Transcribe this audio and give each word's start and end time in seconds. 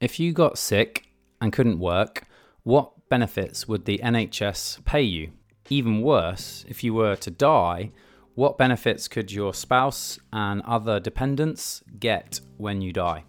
If 0.00 0.20
you 0.20 0.32
got 0.32 0.58
sick 0.58 1.08
and 1.40 1.52
couldn't 1.52 1.80
work, 1.80 2.22
what 2.62 3.08
benefits 3.08 3.66
would 3.66 3.84
the 3.84 3.98
NHS 3.98 4.84
pay 4.84 5.02
you? 5.02 5.32
Even 5.70 6.02
worse, 6.02 6.64
if 6.68 6.84
you 6.84 6.94
were 6.94 7.16
to 7.16 7.32
die, 7.32 7.90
what 8.36 8.56
benefits 8.56 9.08
could 9.08 9.32
your 9.32 9.52
spouse 9.52 10.20
and 10.32 10.62
other 10.62 11.00
dependents 11.00 11.82
get 11.98 12.40
when 12.58 12.80
you 12.80 12.92
die? 12.92 13.24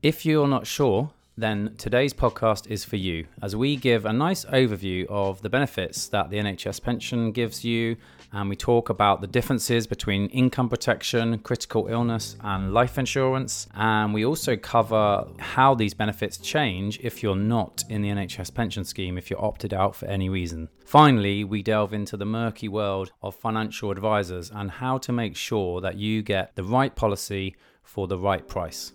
If 0.00 0.24
you're 0.24 0.46
not 0.46 0.64
sure, 0.64 1.10
then 1.36 1.74
today's 1.78 2.12
podcast 2.12 2.70
is 2.70 2.84
for 2.84 2.96
you 2.96 3.26
as 3.40 3.56
we 3.56 3.76
give 3.76 4.04
a 4.04 4.12
nice 4.12 4.44
overview 4.46 5.06
of 5.08 5.40
the 5.42 5.48
benefits 5.48 6.08
that 6.08 6.30
the 6.30 6.36
NHS 6.36 6.82
pension 6.82 7.32
gives 7.32 7.64
you 7.64 7.96
and 8.32 8.48
we 8.48 8.56
talk 8.56 8.88
about 8.88 9.20
the 9.20 9.26
differences 9.26 9.86
between 9.86 10.26
income 10.28 10.68
protection, 10.68 11.38
critical 11.40 11.86
illness, 11.88 12.36
and 12.42 12.72
life 12.72 12.96
insurance. 12.96 13.68
And 13.74 14.14
we 14.14 14.24
also 14.24 14.56
cover 14.56 15.26
how 15.38 15.74
these 15.74 15.92
benefits 15.92 16.38
change 16.38 16.98
if 17.02 17.22
you're 17.22 17.36
not 17.36 17.84
in 17.90 18.00
the 18.00 18.08
NHS 18.08 18.54
pension 18.54 18.84
scheme, 18.84 19.18
if 19.18 19.28
you're 19.28 19.44
opted 19.44 19.74
out 19.74 19.94
for 19.94 20.06
any 20.06 20.30
reason. 20.30 20.70
Finally, 20.84 21.44
we 21.44 21.62
delve 21.62 21.92
into 21.92 22.16
the 22.16 22.24
murky 22.24 22.68
world 22.68 23.12
of 23.22 23.34
financial 23.34 23.90
advisors 23.90 24.50
and 24.50 24.70
how 24.70 24.96
to 24.98 25.12
make 25.12 25.36
sure 25.36 25.82
that 25.82 25.96
you 25.96 26.22
get 26.22 26.56
the 26.56 26.64
right 26.64 26.96
policy 26.96 27.54
for 27.82 28.06
the 28.06 28.18
right 28.18 28.48
price. 28.48 28.92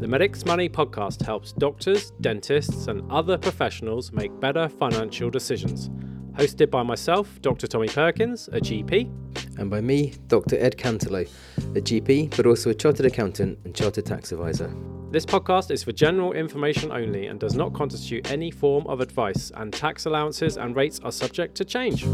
The 0.00 0.06
Medics 0.06 0.46
Money 0.46 0.68
podcast 0.68 1.26
helps 1.26 1.50
doctors, 1.50 2.12
dentists, 2.20 2.86
and 2.86 3.02
other 3.10 3.36
professionals 3.36 4.12
make 4.12 4.38
better 4.38 4.68
financial 4.68 5.28
decisions. 5.28 5.88
Hosted 6.34 6.70
by 6.70 6.84
myself, 6.84 7.42
Dr. 7.42 7.66
Tommy 7.66 7.88
Perkins, 7.88 8.46
a 8.52 8.60
GP, 8.60 9.10
and 9.58 9.68
by 9.68 9.80
me, 9.80 10.14
Dr. 10.28 10.56
Ed 10.56 10.76
Canterley, 10.76 11.28
a 11.74 11.80
GP, 11.80 12.36
but 12.36 12.46
also 12.46 12.70
a 12.70 12.74
chartered 12.74 13.06
accountant 13.06 13.58
and 13.64 13.74
chartered 13.74 14.06
tax 14.06 14.30
advisor. 14.30 14.72
This 15.10 15.26
podcast 15.26 15.72
is 15.72 15.82
for 15.82 15.90
general 15.90 16.32
information 16.32 16.92
only 16.92 17.26
and 17.26 17.40
does 17.40 17.56
not 17.56 17.72
constitute 17.72 18.30
any 18.30 18.52
form 18.52 18.86
of 18.86 19.00
advice, 19.00 19.50
and 19.56 19.72
tax 19.72 20.06
allowances 20.06 20.58
and 20.58 20.76
rates 20.76 21.00
are 21.02 21.10
subject 21.10 21.56
to 21.56 21.64
change. 21.64 22.04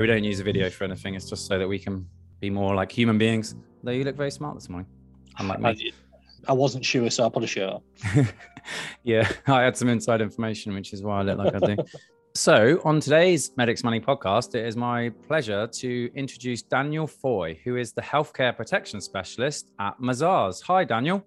We 0.00 0.08
don't 0.08 0.24
use 0.24 0.40
a 0.40 0.44
video 0.44 0.68
for 0.68 0.82
anything, 0.82 1.14
it's 1.14 1.30
just 1.30 1.46
so 1.46 1.60
that 1.60 1.68
we 1.68 1.78
can 1.78 2.08
be 2.40 2.50
more 2.50 2.74
like 2.74 2.90
human 2.90 3.18
beings. 3.18 3.54
Though 3.84 3.92
you 3.92 4.02
look 4.02 4.16
very 4.16 4.32
smart 4.32 4.56
this 4.56 4.68
morning. 4.68 4.88
Unlike 5.38 5.60
me. 5.60 5.92
I 6.48 6.52
wasn't 6.52 6.84
sure, 6.84 7.08
so 7.10 7.24
I 7.24 7.28
put 7.28 7.44
a 7.44 7.46
shirt 7.46 7.72
on. 7.72 8.28
yeah, 9.04 9.30
I 9.46 9.62
had 9.62 9.76
some 9.76 9.88
inside 9.88 10.20
information, 10.20 10.74
which 10.74 10.92
is 10.92 11.02
why 11.02 11.20
I 11.20 11.22
look 11.22 11.38
like 11.38 11.54
I 11.54 11.74
do. 11.74 11.84
So, 12.34 12.80
on 12.82 12.98
today's 12.98 13.50
Medics 13.58 13.84
Money 13.84 14.00
podcast, 14.00 14.54
it 14.54 14.64
is 14.64 14.74
my 14.74 15.10
pleasure 15.28 15.66
to 15.66 16.10
introduce 16.14 16.62
Daniel 16.62 17.06
Foy, 17.06 17.60
who 17.62 17.76
is 17.76 17.92
the 17.92 18.00
healthcare 18.00 18.56
protection 18.56 19.02
specialist 19.02 19.70
at 19.78 20.00
Mazars. 20.00 20.62
Hi, 20.62 20.82
Daniel. 20.84 21.26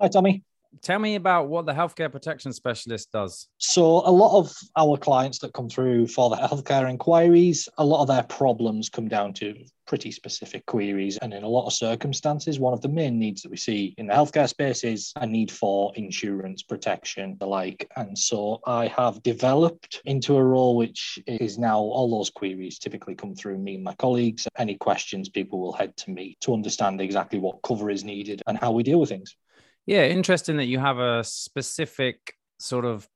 Hi, 0.00 0.08
Tommy. 0.08 0.42
Tell 0.80 0.98
me 0.98 1.16
about 1.16 1.48
what 1.48 1.66
the 1.66 1.72
healthcare 1.72 2.10
protection 2.10 2.52
specialist 2.52 3.12
does. 3.12 3.48
So, 3.58 3.84
a 3.84 4.10
lot 4.10 4.38
of 4.38 4.56
our 4.76 4.96
clients 4.96 5.38
that 5.40 5.52
come 5.52 5.68
through 5.68 6.06
for 6.06 6.30
the 6.30 6.36
healthcare 6.36 6.88
inquiries, 6.88 7.68
a 7.76 7.84
lot 7.84 8.00
of 8.00 8.08
their 8.08 8.22
problems 8.22 8.88
come 8.88 9.06
down 9.06 9.34
to 9.34 9.54
pretty 9.86 10.10
specific 10.10 10.64
queries. 10.64 11.18
And 11.18 11.34
in 11.34 11.42
a 11.42 11.48
lot 11.48 11.66
of 11.66 11.74
circumstances, 11.74 12.58
one 12.58 12.72
of 12.72 12.80
the 12.80 12.88
main 12.88 13.18
needs 13.18 13.42
that 13.42 13.50
we 13.50 13.58
see 13.58 13.94
in 13.98 14.06
the 14.06 14.14
healthcare 14.14 14.48
space 14.48 14.82
is 14.82 15.12
a 15.16 15.26
need 15.26 15.50
for 15.50 15.92
insurance 15.94 16.62
protection, 16.62 17.36
the 17.38 17.46
like. 17.46 17.88
And 17.96 18.16
so, 18.16 18.60
I 18.66 18.86
have 18.86 19.22
developed 19.22 20.00
into 20.06 20.36
a 20.36 20.42
role 20.42 20.76
which 20.76 21.18
is 21.26 21.58
now 21.58 21.78
all 21.78 22.10
those 22.10 22.30
queries 22.30 22.78
typically 22.78 23.14
come 23.14 23.34
through 23.34 23.58
me 23.58 23.74
and 23.74 23.84
my 23.84 23.94
colleagues. 23.96 24.48
Any 24.56 24.76
questions, 24.76 25.28
people 25.28 25.60
will 25.60 25.74
head 25.74 25.96
to 25.98 26.10
me 26.10 26.38
to 26.40 26.54
understand 26.54 27.00
exactly 27.00 27.38
what 27.38 27.62
cover 27.62 27.90
is 27.90 28.04
needed 28.04 28.42
and 28.46 28.56
how 28.56 28.72
we 28.72 28.82
deal 28.82 28.98
with 28.98 29.10
things. 29.10 29.36
Yeah, 29.86 30.04
interesting 30.04 30.56
that 30.58 30.66
you 30.66 30.78
have 30.78 30.98
a 30.98 31.24
specific 31.24 32.34
sort 32.58 32.84
of 32.84 33.08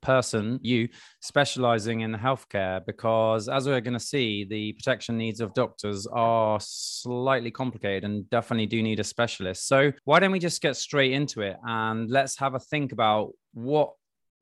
person, 0.00 0.58
you 0.62 0.88
specializing 1.20 2.00
in 2.00 2.12
healthcare, 2.12 2.84
because 2.86 3.48
as 3.48 3.66
we're 3.66 3.80
going 3.80 3.94
to 3.94 4.00
see, 4.00 4.44
the 4.44 4.72
protection 4.74 5.18
needs 5.18 5.40
of 5.40 5.52
doctors 5.54 6.06
are 6.06 6.58
slightly 6.62 7.50
complicated 7.50 8.04
and 8.04 8.28
definitely 8.30 8.66
do 8.66 8.82
need 8.82 9.00
a 9.00 9.04
specialist. 9.04 9.66
So, 9.66 9.92
why 10.04 10.20
don't 10.20 10.32
we 10.32 10.38
just 10.38 10.62
get 10.62 10.76
straight 10.76 11.12
into 11.12 11.42
it 11.42 11.56
and 11.66 12.10
let's 12.10 12.38
have 12.38 12.54
a 12.54 12.60
think 12.60 12.92
about 12.92 13.32
what 13.52 13.92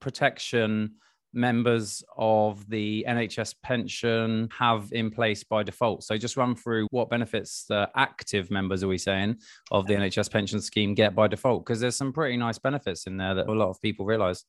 protection 0.01 0.97
members 1.33 2.05
of 2.17 2.69
the 2.69 3.05
NHS 3.09 3.55
pension 3.63 4.49
have 4.57 4.89
in 4.93 5.11
place 5.11 5.45
by 5.45 5.63
default. 5.63 6.05
So 6.05 6.17
just 6.17 6.37
run 6.37 6.55
through 6.55 6.87
what 6.91 7.11
benefits 7.11 7.65
the 7.69 7.91
active 7.97 8.51
members, 8.51 8.83
are 8.83 8.89
we 8.89 8.99
saying, 8.99 9.37
of 9.71 9.87
the 9.87 9.95
NHS 9.95 10.31
pension 10.31 10.61
scheme 10.61 10.95
get 10.95 11.15
by 11.15 11.29
default? 11.29 11.65
Because 11.65 11.81
there's 11.81 11.97
some 11.97 12.13
pretty 12.13 12.37
nice 12.37 12.59
benefits 12.59 13.07
in 13.07 13.17
there 13.17 13.35
that 13.35 13.49
a 13.49 13.53
lot 13.53 13.71
of 13.71 13.81
people 13.81 14.05
realize. 14.05 14.45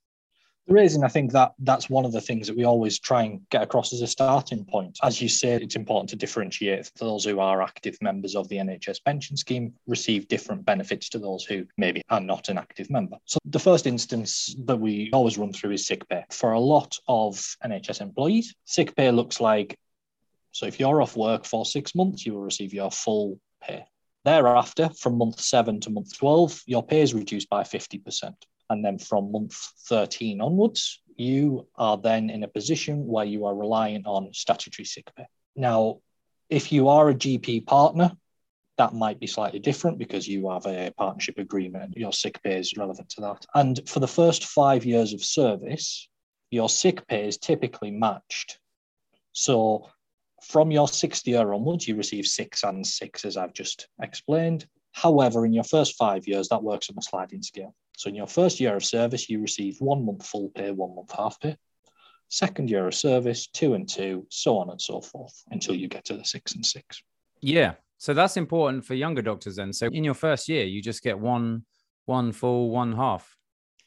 There 0.68 0.78
is, 0.78 0.96
and 0.96 1.04
I 1.04 1.10
think 1.10 1.34
that 1.34 1.52
that's 1.60 1.90
one 1.90 2.06
of 2.06 2.14
the 2.14 2.22
things 2.22 2.48
that 2.48 2.56
we 2.56 2.64
always 2.64 2.98
try 2.98 3.24
and 3.24 3.42
get 3.50 3.64
across 3.64 3.92
as 3.92 4.02
a 4.02 4.08
starting 4.08 4.64
point. 4.64 4.98
As 5.04 5.22
you 5.22 5.28
said, 5.28 5.62
it's 5.62 5.76
important 5.76 6.10
to 6.12 6.16
differentiate 6.16 6.90
for 6.96 7.04
those 7.04 7.26
who 7.26 7.42
are 7.42 7.62
active 7.62 7.98
members 8.02 8.34
of 8.34 8.48
the 8.48 8.56
NHS 8.56 9.04
pension 9.04 9.36
scheme 9.36 9.74
receive 9.88 10.30
different 10.30 10.64
benefits 10.64 11.10
to 11.10 11.20
those 11.20 11.44
who 11.44 11.66
maybe 11.78 12.02
are 12.10 12.22
not 12.22 12.48
an 12.48 12.58
active 12.58 12.90
member. 12.90 13.18
So 13.26 13.40
the 13.44 13.60
first 13.60 13.88
instance 13.88 14.56
that 14.66 14.80
we 14.80 15.10
always 15.12 15.38
run 15.38 15.52
through 15.52 15.72
is 15.72 15.86
sick 15.86 16.08
pay. 16.08 16.24
For 16.32 16.54
a 16.54 16.60
lot 16.60 16.98
of 17.10 17.36
NHS 17.66 18.00
employees, 18.00 18.56
sick 18.64 18.96
pay 18.96 19.12
looks 19.12 19.42
like 19.42 19.78
so 20.54 20.68
if 20.68 20.80
you're 20.80 21.02
off 21.02 21.18
work 21.18 21.46
for 21.46 21.66
six 21.66 21.96
months, 21.96 22.26
you 22.26 22.34
will 22.34 22.44
receive 22.44 22.74
your 22.74 22.92
full 22.92 23.40
pay. 23.62 23.86
Thereafter, 24.24 24.90
from 24.98 25.18
month 25.18 25.40
seven 25.40 25.80
to 25.82 25.90
month 25.90 26.16
12, 26.18 26.62
your 26.68 26.86
pay 26.86 27.02
is 27.02 27.14
reduced 27.14 27.50
by 27.50 27.64
50%. 27.64 28.34
And 28.70 28.84
then 28.84 28.98
from 28.98 29.32
month 29.32 29.56
13 29.88 30.42
onwards, 30.42 31.02
you 31.16 31.68
are 31.76 31.98
then 31.98 32.30
in 32.30 32.44
a 32.44 32.48
position 32.48 33.06
where 33.06 33.26
you 33.26 33.46
are 33.46 33.56
relying 33.56 34.06
on 34.06 34.34
statutory 34.34 34.86
sick 34.86 35.12
pay. 35.16 35.26
Now, 35.56 36.00
if 36.50 36.72
you 36.72 36.88
are 36.90 37.10
a 37.10 37.16
GP 37.16 37.66
partner, 37.66 38.12
that 38.78 38.94
might 38.94 39.20
be 39.20 39.28
slightly 39.28 39.60
different 39.60 40.00
because 40.00 40.28
you 40.28 40.50
have 40.50 40.66
a 40.66 40.92
partnership 40.98 41.38
agreement 41.38 41.84
and 41.84 41.96
your 41.96 42.14
sick 42.14 42.42
pay 42.42 42.58
is 42.58 42.76
relevant 42.76 43.10
to 43.10 43.22
that. 43.22 43.46
And 43.54 43.80
for 43.88 44.00
the 44.00 44.08
first 44.08 44.46
five 44.46 44.84
years 44.86 45.14
of 45.14 45.24
service, 45.24 46.10
your 46.50 46.70
sick 46.70 47.08
pay 47.08 47.28
is 47.28 47.38
typically 47.38 47.92
matched. 47.92 48.60
So 49.32 49.90
from 50.44 50.72
your 50.72 50.88
sixth 50.88 51.28
year 51.28 51.54
onwards, 51.54 51.88
you 51.88 51.96
receive 51.96 52.26
six 52.26 52.64
and 52.64 52.86
six, 52.86 53.26
as 53.26 53.38
I've 53.38 53.54
just 53.54 53.88
explained. 54.02 54.68
However, 54.92 55.46
in 55.46 55.54
your 55.54 55.64
first 55.64 55.96
five 55.96 56.28
years, 56.28 56.50
that 56.50 56.64
works 56.64 56.90
on 56.90 56.98
a 56.98 57.02
sliding 57.02 57.42
scale. 57.42 57.74
So 57.98 58.10
in 58.10 58.16
your 58.16 58.28
first 58.28 58.60
year 58.60 58.76
of 58.76 58.84
service, 58.84 59.30
you 59.30 59.40
receive 59.42 59.78
one 59.80 60.06
month 60.06 60.26
full 60.26 60.50
pay, 60.50 60.72
one 60.72 60.96
month 60.96 61.12
half 61.12 61.40
pay. 61.40 61.58
Second 62.30 62.70
year 62.70 62.88
of 62.88 62.96
service, 62.96 63.48
two 63.48 63.76
and 63.76 63.88
two, 63.88 64.26
so 64.30 64.58
on 64.58 64.70
and 64.70 64.82
so 64.82 65.02
forth 65.02 65.44
until 65.52 65.76
you 65.76 65.88
get 65.88 66.06
to 66.06 66.18
the 66.18 66.26
six 66.26 66.56
and 66.56 66.66
six. 66.66 67.04
Yeah. 67.42 67.74
So 67.98 68.14
that's 68.14 68.38
important 68.38 68.86
for 68.86 68.96
younger 68.96 69.22
doctors 69.22 69.56
then. 69.56 69.72
So 69.72 69.88
in 69.88 70.04
your 70.04 70.14
first 70.16 70.50
year, 70.50 70.66
you 70.66 70.82
just 70.82 71.04
get 71.04 71.18
one 71.18 71.66
one 72.06 72.32
full, 72.32 72.70
one 72.70 72.94
half. 72.94 73.36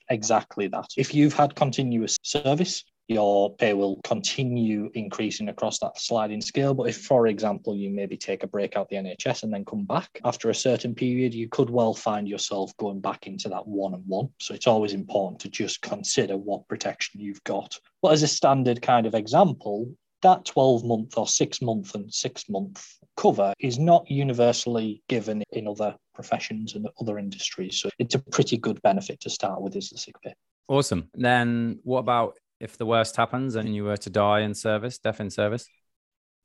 Exactly 0.08 0.68
that. 0.68 0.86
If 0.96 1.14
you've 1.14 1.34
had 1.34 1.54
continuous 1.54 2.16
service, 2.22 2.84
your 3.08 3.54
pay 3.54 3.72
will 3.72 4.00
continue 4.04 4.90
increasing 4.94 5.48
across 5.48 5.78
that 5.78 5.98
sliding 5.98 6.40
scale. 6.40 6.74
But 6.74 6.88
if, 6.88 6.98
for 6.98 7.28
example, 7.28 7.76
you 7.76 7.90
maybe 7.90 8.16
take 8.16 8.42
a 8.42 8.48
break 8.48 8.76
out 8.76 8.88
the 8.88 8.96
NHS 8.96 9.42
and 9.42 9.52
then 9.52 9.64
come 9.64 9.84
back 9.84 10.20
after 10.24 10.50
a 10.50 10.54
certain 10.54 10.94
period, 10.94 11.32
you 11.34 11.48
could 11.48 11.70
well 11.70 11.94
find 11.94 12.28
yourself 12.28 12.76
going 12.78 13.00
back 13.00 13.26
into 13.26 13.48
that 13.48 13.66
one 13.66 13.94
and 13.94 14.02
one. 14.06 14.28
So 14.40 14.54
it's 14.54 14.66
always 14.66 14.92
important 14.92 15.40
to 15.40 15.48
just 15.48 15.82
consider 15.82 16.36
what 16.36 16.68
protection 16.68 17.20
you've 17.20 17.44
got. 17.44 17.78
But 18.02 18.12
as 18.12 18.22
a 18.22 18.28
standard 18.28 18.82
kind 18.82 19.06
of 19.06 19.14
example, 19.14 19.94
that 20.22 20.44
12 20.44 20.84
month 20.84 21.16
or 21.16 21.28
six 21.28 21.62
month 21.62 21.94
and 21.94 22.12
six 22.12 22.48
month 22.48 22.84
cover 23.16 23.54
is 23.60 23.78
not 23.78 24.10
universally 24.10 25.02
given 25.08 25.42
in 25.52 25.68
other 25.68 25.94
professions 26.14 26.74
and 26.74 26.88
other 27.00 27.18
industries. 27.18 27.80
So 27.80 27.90
it's 27.98 28.14
a 28.14 28.18
pretty 28.18 28.56
good 28.56 28.80
benefit 28.82 29.20
to 29.20 29.30
start 29.30 29.60
with 29.60 29.76
is 29.76 29.90
the 29.90 29.98
sick 29.98 30.20
pay. 30.22 30.34
Awesome. 30.68 31.08
Then 31.14 31.78
what 31.84 32.00
about 32.00 32.36
if 32.60 32.78
the 32.78 32.86
worst 32.86 33.16
happens 33.16 33.54
and 33.54 33.74
you 33.74 33.84
were 33.84 33.96
to 33.98 34.10
die 34.10 34.40
in 34.40 34.54
service, 34.54 34.98
death 34.98 35.20
in 35.20 35.30
service? 35.30 35.68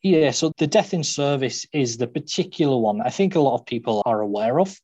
Yeah, 0.02 0.32
so 0.32 0.52
the 0.58 0.68
death 0.68 0.94
in 0.94 1.04
service 1.04 1.66
is 1.74 1.98
the 1.98 2.08
particular 2.08 2.78
one 2.78 3.02
I 3.02 3.10
think 3.10 3.36
a 3.36 3.40
lot 3.40 3.60
of 3.60 3.66
people 3.66 4.02
are 4.06 4.22
aware 4.22 4.60
of. 4.60 4.76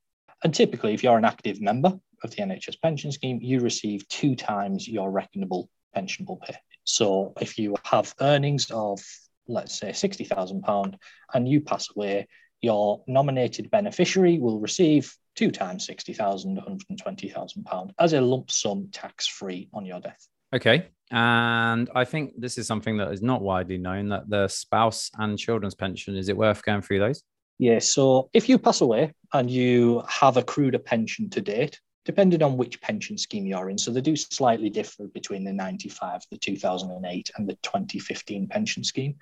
And 0.43 0.53
typically, 0.53 0.93
if 0.93 1.03
you're 1.03 1.17
an 1.17 1.25
active 1.25 1.59
member 1.59 1.93
of 2.23 2.29
the 2.31 2.37
NHS 2.37 2.79
pension 2.81 3.11
scheme, 3.11 3.39
you 3.41 3.59
receive 3.59 4.07
two 4.07 4.35
times 4.35 4.87
your 4.87 5.11
reckonable 5.11 5.67
pensionable 5.95 6.39
pay. 6.41 6.55
So 6.83 7.33
if 7.41 7.57
you 7.57 7.75
have 7.83 8.13
earnings 8.21 8.69
of, 8.71 8.99
let's 9.47 9.77
say, 9.79 9.89
£60,000 9.89 10.95
and 11.33 11.47
you 11.47 11.61
pass 11.61 11.89
away, 11.95 12.27
your 12.61 13.03
nominated 13.07 13.69
beneficiary 13.69 14.37
will 14.39 14.59
receive 14.59 15.13
two 15.35 15.51
times 15.51 15.87
£60,000, 15.87 16.81
£120,000 16.91 17.91
as 17.99 18.13
a 18.13 18.21
lump 18.21 18.51
sum 18.51 18.89
tax 18.91 19.27
free 19.27 19.69
on 19.73 19.85
your 19.85 19.99
death. 19.99 20.27
Okay. 20.53 20.87
And 21.11 21.89
I 21.95 22.03
think 22.03 22.33
this 22.37 22.57
is 22.57 22.67
something 22.67 22.97
that 22.97 23.11
is 23.11 23.21
not 23.21 23.41
widely 23.41 23.77
known 23.77 24.09
that 24.09 24.29
the 24.29 24.47
spouse 24.47 25.09
and 25.17 25.37
children's 25.37 25.75
pension, 25.75 26.17
is 26.17 26.29
it 26.29 26.37
worth 26.37 26.63
going 26.63 26.81
through 26.81 26.99
those? 26.99 27.23
Yeah, 27.59 27.79
so 27.79 28.29
if 28.33 28.49
you 28.49 28.59
pass 28.59 28.81
away 28.81 29.13
and 29.33 29.49
you 29.49 30.03
have 30.07 30.37
accrued 30.37 30.75
a 30.75 30.79
pension 30.79 31.29
to 31.31 31.41
date, 31.41 31.79
depending 32.05 32.43
on 32.43 32.57
which 32.57 32.79
pension 32.81 33.17
scheme 33.17 33.45
you're 33.45 33.69
in, 33.69 33.77
so 33.77 33.91
they 33.91 34.01
do 34.01 34.15
slightly 34.15 34.69
differ 34.69 35.07
between 35.07 35.43
the 35.43 35.53
95, 35.53 36.21
the 36.29 36.37
2008, 36.37 37.31
and 37.37 37.49
the 37.49 37.57
2015 37.63 38.47
pension 38.47 38.83
scheme. 38.83 39.15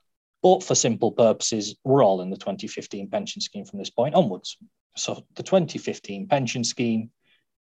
But 0.44 0.64
for 0.64 0.76
simple 0.76 1.12
purposes, 1.12 1.76
we're 1.84 2.04
all 2.04 2.22
in 2.22 2.30
the 2.30 2.38
2015 2.38 3.10
pension 3.10 3.42
scheme 3.42 3.66
from 3.66 3.80
this 3.80 3.90
point 3.90 4.16
onwards. 4.16 4.58
So 4.98 5.26
the 5.36 5.44
2015 5.44 6.28
pension 6.28 6.64
scheme, 6.64 7.10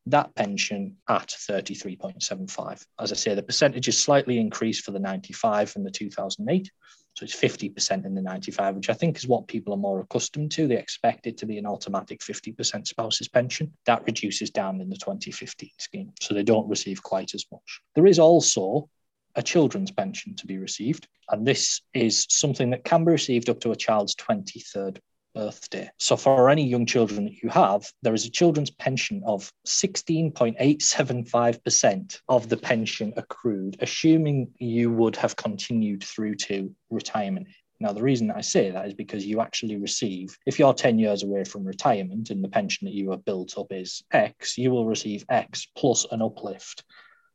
that 0.08 0.36
pension 0.36 0.98
at 1.10 1.30
33.75. 1.30 2.86
As 3.00 3.12
I 3.12 3.16
say, 3.16 3.34
the 3.34 3.42
percentage 3.42 3.88
is 3.88 4.00
slightly 4.00 4.40
increased 4.40 4.84
for 4.84 4.92
the 4.92 5.00
95 5.00 5.76
and 5.76 5.86
the 5.86 5.92
2008. 5.92 6.70
So 7.16 7.24
it's 7.24 7.36
50% 7.36 8.06
in 8.06 8.14
the 8.14 8.22
95, 8.22 8.76
which 8.76 8.90
I 8.90 8.94
think 8.94 9.16
is 9.16 9.28
what 9.28 9.48
people 9.48 9.74
are 9.74 9.78
more 9.78 10.02
accustomed 10.02 10.52
to. 10.52 10.68
They 10.68 10.78
expect 10.78 11.28
it 11.28 11.38
to 11.38 11.46
be 11.46 11.58
an 11.58 11.66
automatic 11.66 12.20
50% 12.20 12.86
spouse's 12.86 13.30
pension. 13.30 13.72
That 13.86 14.04
reduces 14.06 14.52
down 14.52 14.82
in 14.82 14.90
the 14.90 14.98
2015 14.98 15.70
scheme. 15.80 16.12
So 16.20 16.34
they 16.34 16.44
don't 16.44 16.68
receive 16.68 17.02
quite 17.02 17.34
as 17.34 17.46
much. 17.54 17.82
There 17.96 18.06
is 18.06 18.20
also 18.20 18.90
a 19.36 19.42
children's 19.42 19.92
pension 19.92 20.36
to 20.36 20.46
be 20.46 20.58
received. 20.58 21.08
And 21.30 21.48
this 21.48 21.82
is 21.94 22.28
something 22.30 22.70
that 22.72 22.84
can 22.84 23.06
be 23.06 23.14
received 23.14 23.50
up 23.50 23.62
to 23.62 23.72
a 23.72 23.78
child's 23.78 24.16
23rd 24.16 24.98
birthday. 25.36 25.88
So 26.00 26.18
for 26.18 26.50
any 26.50 26.66
young 26.66 26.88
children 26.88 27.26
that 27.26 27.44
you 27.44 27.50
have, 27.50 27.86
there 28.02 28.16
is 28.16 28.26
a 28.26 28.32
children's 28.32 28.72
pension 28.72 29.22
of 29.28 29.52
16.875% 29.68 32.20
of 32.30 32.50
the 32.50 32.58
pension 32.58 33.14
accrued, 33.18 33.78
assuming 33.82 34.50
you 34.58 34.92
would 34.92 35.16
have 35.18 35.36
continued 35.36 36.04
through 36.04 36.34
to 36.36 36.74
retirement. 36.90 37.48
Now, 37.80 37.92
the 37.92 38.02
reason 38.02 38.32
I 38.32 38.42
say 38.42 38.72
that 38.72 38.88
is 38.88 38.94
because 38.94 39.26
you 39.26 39.42
actually 39.42 39.76
receive, 39.76 40.38
if 40.46 40.58
you're 40.58 40.74
10 40.74 40.98
years 40.98 41.24
away 41.24 41.44
from 41.44 41.66
retirement 41.66 42.30
and 42.30 42.44
the 42.44 42.48
pension 42.48 42.86
that 42.86 42.94
you 42.94 43.12
have 43.12 43.26
built 43.26 43.58
up 43.58 43.68
is 43.72 44.04
X, 44.12 44.58
you 44.58 44.72
will 44.72 44.88
receive 44.88 45.26
X 45.30 45.68
plus 45.76 46.06
an 46.10 46.22
uplift 46.22 46.84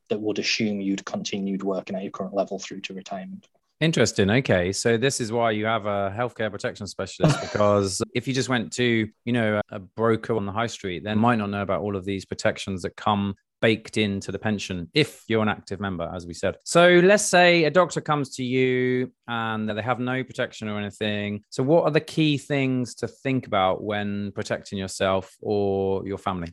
that 0.09 0.21
would 0.21 0.39
assume 0.39 0.81
you'd 0.81 1.05
continued 1.05 1.63
working 1.63 1.95
at 1.95 2.03
your 2.03 2.11
current 2.11 2.35
level 2.35 2.59
through 2.59 2.81
to 2.81 2.95
retirement. 2.95 3.47
Interesting. 3.81 4.29
Okay. 4.31 4.73
So 4.73 4.99
this 4.99 5.21
is 5.21 5.33
why 5.33 5.53
you 5.53 5.65
have 5.65 5.87
a 5.87 6.15
healthcare 6.15 6.51
protection 6.51 6.87
specialist 6.87 7.41
because 7.53 8.03
if 8.15 8.29
you 8.29 8.35
just 8.35 8.51
went 8.51 8.73
to, 8.75 9.09
you 9.25 9.33
know, 9.33 9.61
a 9.71 9.79
broker 9.79 10.37
on 10.37 10.45
the 10.45 10.53
high 10.53 10.67
street, 10.67 11.03
then 11.03 11.19
might 11.19 11.37
not 11.37 11.49
know 11.49 11.63
about 11.63 11.81
all 11.81 11.97
of 11.97 12.05
these 12.05 12.27
protections 12.27 12.83
that 12.83 12.95
come 12.97 13.35
baked 13.63 13.97
into 13.99 14.33
the 14.33 14.39
pension 14.39 14.91
if 14.95 15.23
you're 15.29 15.43
an 15.43 15.49
active 15.49 15.81
member, 15.81 16.11
as 16.15 16.27
we 16.27 16.35
said. 16.35 16.57
So 16.65 17.01
let's 17.03 17.25
say 17.25 17.65
a 17.65 17.71
doctor 17.71 18.01
comes 18.01 18.37
to 18.37 18.45
you 18.45 19.13
and 19.29 19.69
they 19.69 19.83
have 19.83 19.99
no 19.99 20.25
protection 20.25 20.69
or 20.69 20.79
anything. 20.79 21.43
So 21.51 21.63
what 21.63 21.85
are 21.85 21.91
the 21.91 22.01
key 22.01 22.39
things 22.39 22.95
to 22.97 23.09
think 23.09 23.47
about 23.47 23.83
when 23.83 24.33
protecting 24.33 24.79
yourself 24.79 25.37
or 25.41 26.07
your 26.07 26.19
family? 26.19 26.53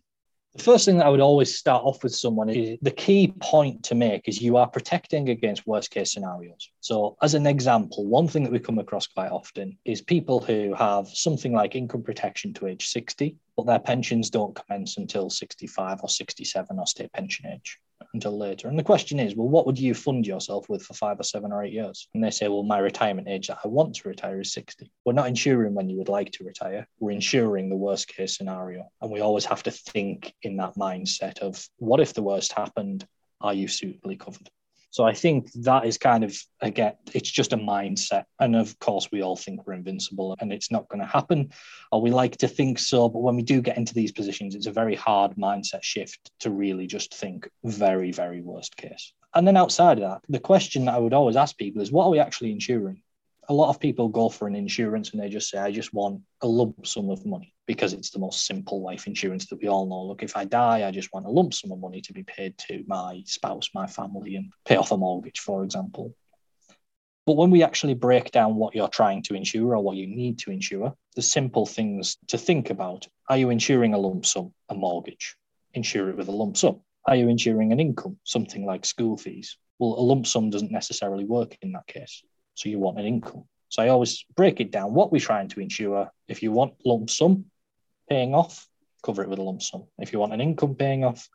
The 0.57 0.63
first 0.63 0.85
thing 0.85 0.97
that 0.97 1.05
I 1.05 1.09
would 1.09 1.19
always 1.19 1.55
start 1.55 1.83
off 1.83 2.03
with 2.03 2.15
someone 2.15 2.49
is 2.49 2.79
the 2.81 2.89
key 2.89 3.31
point 3.39 3.83
to 3.83 3.95
make 3.95 4.27
is 4.27 4.41
you 4.41 4.57
are 4.57 4.67
protecting 4.67 5.29
against 5.29 5.67
worst 5.67 5.91
case 5.91 6.11
scenarios. 6.11 6.71
So, 6.79 7.15
as 7.21 7.35
an 7.35 7.45
example, 7.45 8.07
one 8.07 8.27
thing 8.27 8.43
that 8.43 8.51
we 8.51 8.57
come 8.57 8.79
across 8.79 9.05
quite 9.05 9.31
often 9.31 9.77
is 9.85 10.01
people 10.01 10.39
who 10.39 10.73
have 10.73 11.07
something 11.09 11.53
like 11.53 11.75
income 11.75 12.01
protection 12.01 12.55
to 12.55 12.65
age 12.65 12.87
60, 12.87 13.35
but 13.55 13.67
their 13.67 13.77
pensions 13.77 14.31
don't 14.31 14.55
commence 14.55 14.97
until 14.97 15.29
65 15.29 15.99
or 16.01 16.09
67 16.09 16.79
or 16.79 16.87
state 16.87 17.13
pension 17.13 17.45
age 17.45 17.79
until 18.17 18.37
later. 18.37 18.67
And 18.67 18.77
the 18.77 18.83
question 18.83 19.19
is, 19.19 19.35
well, 19.35 19.47
what 19.47 19.67
would 19.67 19.77
you 19.77 19.93
fund 19.93 20.25
yourself 20.25 20.67
with 20.69 20.81
for 20.81 20.95
five 20.95 21.19
or 21.19 21.23
seven 21.23 21.51
or 21.51 21.63
eight 21.63 21.71
years? 21.71 22.09
And 22.13 22.23
they 22.23 22.31
say, 22.31 22.47
well, 22.47 22.63
my 22.63 22.79
retirement 22.79 23.27
age 23.27 23.47
that 23.47 23.59
I 23.63 23.67
want 23.67 23.95
to 23.95 24.09
retire 24.09 24.41
is 24.41 24.51
60. 24.53 24.91
We're 25.05 25.13
not 25.13 25.27
insuring 25.27 25.75
when 25.75 25.87
you 25.87 25.97
would 25.97 26.09
like 26.09 26.31
to 26.33 26.43
retire. 26.43 26.87
We're 26.99 27.11
insuring 27.11 27.69
the 27.69 27.75
worst 27.75 28.07
case 28.07 28.35
scenario. 28.35 28.89
And 29.01 29.11
we 29.11 29.19
always 29.19 29.45
have 29.45 29.61
to 29.63 29.71
think 29.71 30.33
in 30.41 30.57
that 30.57 30.75
mindset 30.75 31.39
of 31.39 31.63
what 31.77 31.99
if 31.99 32.15
the 32.15 32.23
worst 32.23 32.53
happened? 32.53 33.05
Are 33.39 33.53
you 33.53 33.67
suitably 33.67 34.15
covered? 34.15 34.49
So 34.97 35.03
I 35.03 35.13
think 35.13 35.51
that 35.51 35.85
is 35.85 35.99
kind 35.99 36.23
of 36.23 36.35
again, 36.59 36.93
it's 37.13 37.29
just 37.29 37.53
a 37.53 37.57
mindset. 37.57 38.23
And 38.39 38.55
of 38.55 38.79
course, 38.79 39.09
we 39.11 39.21
all 39.21 39.35
think 39.35 39.67
we're 39.67 39.75
invincible 39.75 40.35
and 40.39 40.51
it's 40.51 40.71
not 40.71 40.89
going 40.89 41.01
to 41.01 41.05
happen, 41.05 41.51
or 41.91 42.01
we 42.01 42.09
like 42.09 42.37
to 42.37 42.47
think 42.47 42.79
so. 42.79 43.07
But 43.07 43.19
when 43.19 43.35
we 43.35 43.43
do 43.43 43.61
get 43.61 43.77
into 43.77 43.93
these 43.93 44.11
positions, 44.11 44.55
it's 44.55 44.65
a 44.65 44.71
very 44.71 44.95
hard 44.95 45.35
mindset 45.35 45.83
shift 45.83 46.31
to 46.39 46.49
really 46.49 46.87
just 46.87 47.13
think 47.13 47.47
very, 47.63 48.11
very 48.11 48.41
worst 48.41 48.75
case. 48.75 49.13
And 49.35 49.47
then 49.47 49.55
outside 49.55 49.99
of 49.99 50.09
that, 50.09 50.21
the 50.29 50.39
question 50.39 50.85
that 50.85 50.95
I 50.95 50.97
would 50.97 51.13
always 51.13 51.35
ask 51.35 51.55
people 51.55 51.83
is 51.83 51.91
what 51.91 52.05
are 52.05 52.09
we 52.09 52.17
actually 52.17 52.51
insuring? 52.51 53.03
A 53.49 53.53
lot 53.53 53.69
of 53.69 53.79
people 53.79 54.09
go 54.09 54.27
for 54.27 54.47
an 54.47 54.55
insurance 54.55 55.11
and 55.11 55.21
they 55.21 55.29
just 55.29 55.49
say, 55.49 55.57
I 55.57 55.71
just 55.71 55.93
want 55.93 56.21
a 56.41 56.47
lump 56.47 56.85
sum 56.85 57.09
of 57.09 57.25
money 57.25 57.53
because 57.65 57.93
it's 57.93 58.09
the 58.09 58.19
most 58.19 58.45
simple 58.45 58.81
life 58.81 59.07
insurance 59.07 59.47
that 59.47 59.61
we 59.61 59.69
all 59.69 59.85
know. 59.85 60.03
Look, 60.03 60.21
if 60.21 60.35
I 60.35 60.43
die, 60.43 60.85
I 60.85 60.91
just 60.91 61.13
want 61.13 61.25
a 61.25 61.29
lump 61.29 61.53
sum 61.53 61.71
of 61.71 61.79
money 61.79 62.01
to 62.01 62.13
be 62.13 62.23
paid 62.23 62.57
to 62.69 62.83
my 62.87 63.23
spouse, 63.25 63.69
my 63.73 63.87
family, 63.87 64.35
and 64.35 64.51
pay 64.65 64.75
off 64.75 64.91
a 64.91 64.97
mortgage, 64.97 65.39
for 65.39 65.63
example. 65.63 66.13
But 67.25 67.37
when 67.37 67.51
we 67.51 67.63
actually 67.63 67.93
break 67.93 68.31
down 68.31 68.55
what 68.55 68.75
you're 68.75 68.87
trying 68.87 69.21
to 69.23 69.35
insure 69.35 69.75
or 69.75 69.83
what 69.83 69.97
you 69.97 70.07
need 70.07 70.39
to 70.39 70.51
insure, 70.51 70.93
the 71.15 71.21
simple 71.21 71.65
things 71.65 72.17
to 72.27 72.37
think 72.37 72.69
about 72.69 73.07
are 73.29 73.37
you 73.37 73.49
insuring 73.49 73.93
a 73.93 73.97
lump 73.97 74.25
sum, 74.25 74.53
a 74.69 74.75
mortgage? 74.75 75.35
Insure 75.73 76.09
it 76.09 76.17
with 76.17 76.29
a 76.29 76.31
lump 76.31 76.57
sum. 76.57 76.81
Are 77.05 77.15
you 77.15 77.29
insuring 77.29 77.71
an 77.71 77.79
income, 77.79 78.17
something 78.23 78.65
like 78.65 78.85
school 78.85 79.17
fees? 79.17 79.57
Well, 79.79 79.99
a 79.99 80.01
lump 80.01 80.27
sum 80.27 80.49
doesn't 80.49 80.71
necessarily 80.71 81.25
work 81.25 81.57
in 81.61 81.73
that 81.73 81.87
case. 81.87 82.23
So 82.57 82.69
you 82.69 82.79
want 82.79 82.99
an 82.99 83.05
income. 83.05 83.43
So 83.69 83.83
I 83.83 83.89
always 83.89 84.25
break 84.35 84.59
it 84.59 84.71
down. 84.71 84.95
What 84.95 85.11
we're 85.11 85.19
trying 85.19 85.47
to 85.49 85.59
insure, 85.59 86.09
if 86.27 86.41
you 86.41 86.51
want 86.51 86.73
lump 86.83 87.11
sum 87.11 87.45
paying 88.09 88.33
off, 88.33 88.67
cover 89.03 89.21
it 89.21 89.29
with 89.29 89.37
a 89.37 89.43
lump 89.43 89.61
sum. 89.61 89.83
If 89.99 90.11
you 90.11 90.17
want 90.17 90.33
an 90.33 90.41
income 90.41 90.73
paying 90.73 91.03
off, 91.03 91.29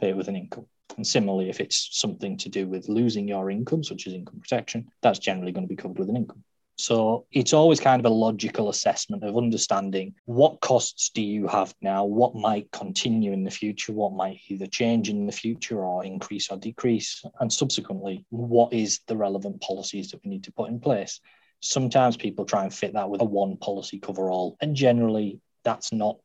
pay 0.00 0.10
it 0.10 0.16
with 0.16 0.28
an 0.28 0.36
income. 0.36 0.66
And 0.96 1.04
similarly, 1.04 1.50
if 1.50 1.60
it's 1.60 1.88
something 1.90 2.36
to 2.38 2.48
do 2.48 2.68
with 2.68 2.88
losing 2.88 3.26
your 3.26 3.50
income, 3.50 3.82
such 3.82 4.06
as 4.06 4.12
income 4.12 4.38
protection, 4.38 4.88
that's 5.02 5.18
generally 5.18 5.50
going 5.50 5.66
to 5.66 5.68
be 5.68 5.80
covered 5.80 5.98
with 5.98 6.08
an 6.08 6.16
income. 6.16 6.44
So 6.80 7.26
it's 7.30 7.52
always 7.52 7.78
kind 7.78 8.00
of 8.00 8.10
a 8.10 8.14
logical 8.14 8.70
assessment 8.70 9.22
of 9.22 9.36
understanding 9.36 10.14
what 10.24 10.60
costs 10.60 11.10
do 11.10 11.20
you 11.20 11.46
have 11.46 11.74
now, 11.82 12.04
what 12.06 12.34
might 12.34 12.70
continue 12.72 13.32
in 13.32 13.44
the 13.44 13.50
future, 13.50 13.92
what 13.92 14.14
might 14.14 14.40
either 14.48 14.66
change 14.66 15.10
in 15.10 15.26
the 15.26 15.32
future 15.32 15.84
or 15.84 16.04
increase 16.04 16.50
or 16.50 16.56
decrease, 16.56 17.22
and 17.40 17.52
subsequently, 17.52 18.24
what 18.30 18.72
is 18.72 19.00
the 19.08 19.16
relevant 19.16 19.60
policies 19.60 20.10
that 20.10 20.20
we 20.24 20.30
need 20.30 20.44
to 20.44 20.52
put 20.52 20.70
in 20.70 20.80
place. 20.80 21.20
Sometimes 21.60 22.16
people 22.16 22.46
try 22.46 22.62
and 22.62 22.72
fit 22.72 22.94
that 22.94 23.10
with 23.10 23.20
a 23.20 23.24
one 23.24 23.58
policy 23.58 23.98
cover 23.98 24.30
all, 24.30 24.56
and 24.62 24.74
generally, 24.74 25.38
that's 25.62 25.92
not 25.92 26.16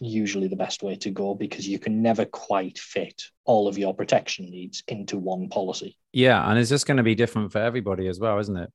usually 0.00 0.48
the 0.48 0.56
best 0.56 0.82
way 0.82 0.96
to 0.96 1.10
go 1.10 1.34
because 1.34 1.68
you 1.68 1.78
can 1.78 2.00
never 2.00 2.24
quite 2.24 2.78
fit 2.78 3.24
all 3.44 3.68
of 3.68 3.76
your 3.76 3.92
protection 3.92 4.48
needs 4.48 4.82
into 4.88 5.18
one 5.18 5.48
policy. 5.50 5.98
Yeah, 6.12 6.48
and 6.48 6.58
it's 6.58 6.70
just 6.70 6.86
going 6.86 6.96
to 6.96 7.02
be 7.02 7.14
different 7.14 7.52
for 7.52 7.58
everybody 7.58 8.08
as 8.08 8.18
well, 8.18 8.38
isn't 8.38 8.56
it? 8.56 8.70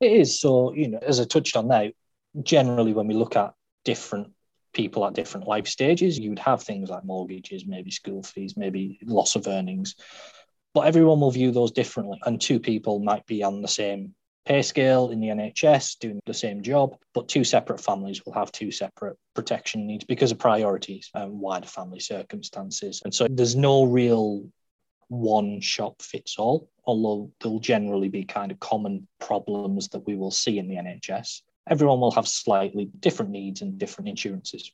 It 0.00 0.12
is. 0.12 0.40
So, 0.40 0.72
you 0.74 0.88
know, 0.88 0.98
as 0.98 1.20
I 1.20 1.24
touched 1.24 1.56
on 1.56 1.68
now, 1.68 1.88
generally 2.42 2.92
when 2.92 3.06
we 3.06 3.14
look 3.14 3.36
at 3.36 3.54
different 3.84 4.32
people 4.72 5.06
at 5.06 5.14
different 5.14 5.48
life 5.48 5.66
stages, 5.66 6.18
you 6.18 6.30
would 6.30 6.38
have 6.38 6.62
things 6.62 6.90
like 6.90 7.04
mortgages, 7.04 7.64
maybe 7.66 7.90
school 7.90 8.22
fees, 8.22 8.56
maybe 8.56 8.98
loss 9.04 9.36
of 9.36 9.46
earnings. 9.46 9.94
But 10.74 10.86
everyone 10.86 11.20
will 11.20 11.30
view 11.30 11.50
those 11.50 11.72
differently. 11.72 12.20
And 12.26 12.40
two 12.40 12.60
people 12.60 12.98
might 12.98 13.24
be 13.26 13.42
on 13.42 13.62
the 13.62 13.68
same 13.68 14.14
pay 14.44 14.62
scale 14.62 15.10
in 15.10 15.20
the 15.20 15.28
NHS 15.28 15.98
doing 15.98 16.20
the 16.24 16.34
same 16.34 16.62
job, 16.62 16.96
but 17.14 17.28
two 17.28 17.42
separate 17.42 17.80
families 17.80 18.24
will 18.24 18.34
have 18.34 18.52
two 18.52 18.70
separate 18.70 19.16
protection 19.34 19.86
needs 19.86 20.04
because 20.04 20.30
of 20.30 20.38
priorities 20.38 21.10
and 21.14 21.40
wider 21.40 21.66
family 21.66 21.98
circumstances. 21.98 23.02
And 23.04 23.12
so 23.12 23.26
there's 23.28 23.56
no 23.56 23.84
real 23.84 24.48
one 25.08 25.60
shop 25.60 26.00
fits 26.00 26.36
all, 26.38 26.68
although 26.86 27.30
there'll 27.40 27.58
generally 27.58 28.08
be 28.08 28.24
kind 28.24 28.52
of 28.52 28.60
common 28.60 29.06
problems 29.20 29.88
that 29.88 30.06
we 30.06 30.14
will 30.14 30.30
see 30.30 30.58
in 30.58 30.68
the 30.68 30.76
NHS. 30.76 31.42
Everyone 31.68 32.00
will 32.00 32.12
have 32.12 32.28
slightly 32.28 32.88
different 33.00 33.32
needs 33.32 33.60
and 33.60 33.76
different 33.76 34.08
insurances. 34.08 34.70